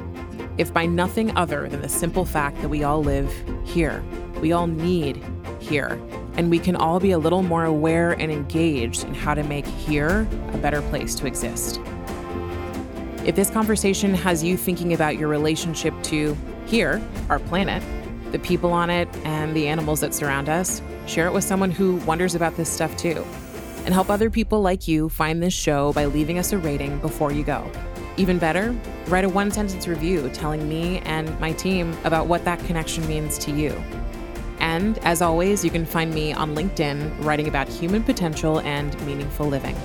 If 0.56 0.72
by 0.72 0.86
nothing 0.86 1.36
other 1.36 1.68
than 1.68 1.82
the 1.82 1.88
simple 1.88 2.24
fact 2.24 2.60
that 2.62 2.68
we 2.68 2.82
all 2.82 3.02
live 3.02 3.32
here, 3.64 4.02
we 4.40 4.52
all 4.52 4.66
need 4.66 5.22
here, 5.60 6.00
and 6.36 6.50
we 6.50 6.58
can 6.58 6.76
all 6.76 6.98
be 6.98 7.12
a 7.12 7.18
little 7.18 7.42
more 7.42 7.66
aware 7.66 8.12
and 8.12 8.32
engaged 8.32 9.04
in 9.04 9.14
how 9.14 9.34
to 9.34 9.42
make 9.42 9.66
here 9.66 10.26
a 10.52 10.58
better 10.58 10.82
place 10.82 11.14
to 11.16 11.26
exist. 11.26 11.80
If 13.24 13.34
this 13.34 13.50
conversation 13.50 14.14
has 14.14 14.42
you 14.42 14.56
thinking 14.56 14.94
about 14.94 15.18
your 15.18 15.28
relationship 15.28 15.92
to 16.04 16.36
here, 16.66 17.02
our 17.28 17.38
planet, 17.38 17.82
the 18.32 18.38
people 18.38 18.72
on 18.72 18.90
it, 18.90 19.08
and 19.24 19.54
the 19.54 19.68
animals 19.68 20.00
that 20.00 20.14
surround 20.14 20.48
us, 20.48 20.80
share 21.06 21.26
it 21.26 21.32
with 21.32 21.44
someone 21.44 21.70
who 21.70 21.96
wonders 21.96 22.34
about 22.34 22.56
this 22.56 22.70
stuff 22.70 22.96
too. 22.96 23.24
And 23.84 23.92
help 23.92 24.08
other 24.08 24.30
people 24.30 24.60
like 24.60 24.86
you 24.86 25.08
find 25.08 25.42
this 25.42 25.54
show 25.54 25.92
by 25.94 26.04
leaving 26.04 26.38
us 26.38 26.52
a 26.52 26.58
rating 26.58 26.98
before 27.00 27.32
you 27.32 27.42
go. 27.42 27.70
Even 28.16 28.38
better, 28.38 28.74
write 29.06 29.24
a 29.24 29.28
one 29.28 29.50
sentence 29.50 29.88
review 29.88 30.28
telling 30.30 30.68
me 30.68 30.98
and 31.00 31.38
my 31.40 31.52
team 31.52 31.96
about 32.04 32.26
what 32.26 32.44
that 32.44 32.58
connection 32.66 33.06
means 33.08 33.38
to 33.38 33.50
you. 33.50 33.70
And 34.60 34.98
as 34.98 35.22
always, 35.22 35.64
you 35.64 35.70
can 35.70 35.86
find 35.86 36.12
me 36.12 36.32
on 36.32 36.54
LinkedIn 36.54 37.24
writing 37.24 37.48
about 37.48 37.68
human 37.68 38.02
potential 38.02 38.60
and 38.60 39.00
meaningful 39.06 39.46
living. 39.46 39.76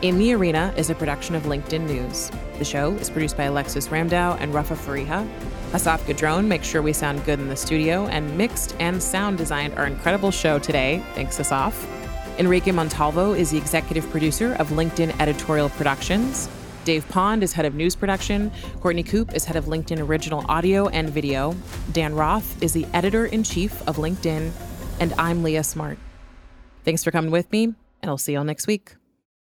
In 0.00 0.16
the 0.16 0.32
Arena 0.32 0.72
is 0.76 0.90
a 0.90 0.94
production 0.94 1.34
of 1.34 1.42
LinkedIn 1.42 1.88
News. 1.88 2.30
The 2.60 2.64
show 2.64 2.92
is 2.92 3.10
produced 3.10 3.36
by 3.36 3.44
Alexis 3.44 3.88
Ramdow 3.88 4.36
and 4.38 4.54
Rafa 4.54 4.74
Fariha. 4.74 5.28
Asaf 5.74 6.06
Gadron 6.06 6.46
makes 6.46 6.68
sure 6.68 6.82
we 6.82 6.92
sound 6.92 7.24
good 7.24 7.40
in 7.40 7.48
the 7.48 7.56
studio 7.56 8.06
and 8.06 8.38
mixed 8.38 8.76
and 8.78 9.02
sound 9.02 9.38
designed 9.38 9.74
our 9.74 9.88
incredible 9.88 10.30
show 10.30 10.60
today. 10.60 11.02
Thanks, 11.16 11.40
Asaf. 11.40 11.84
Enrique 12.38 12.70
Montalvo 12.70 13.32
is 13.32 13.50
the 13.50 13.58
executive 13.58 14.08
producer 14.10 14.54
of 14.60 14.68
LinkedIn 14.68 15.18
Editorial 15.18 15.68
Productions. 15.70 16.48
Dave 16.84 17.06
Pond 17.08 17.42
is 17.42 17.52
head 17.52 17.64
of 17.64 17.74
news 17.74 17.96
production. 17.96 18.52
Courtney 18.80 19.02
Coop 19.02 19.34
is 19.34 19.44
head 19.44 19.56
of 19.56 19.64
LinkedIn 19.64 19.98
original 19.98 20.44
audio 20.48 20.86
and 20.90 21.10
video. 21.10 21.56
Dan 21.90 22.14
Roth 22.14 22.62
is 22.62 22.72
the 22.72 22.86
editor 22.94 23.26
in 23.26 23.42
chief 23.42 23.82
of 23.88 23.96
LinkedIn. 23.96 24.52
And 25.00 25.12
I'm 25.18 25.42
Leah 25.42 25.64
Smart. 25.64 25.98
Thanks 26.84 27.02
for 27.02 27.10
coming 27.10 27.32
with 27.32 27.50
me, 27.50 27.64
and 27.64 27.74
I'll 28.04 28.16
see 28.16 28.34
y'all 28.34 28.44
next 28.44 28.68
week. 28.68 28.94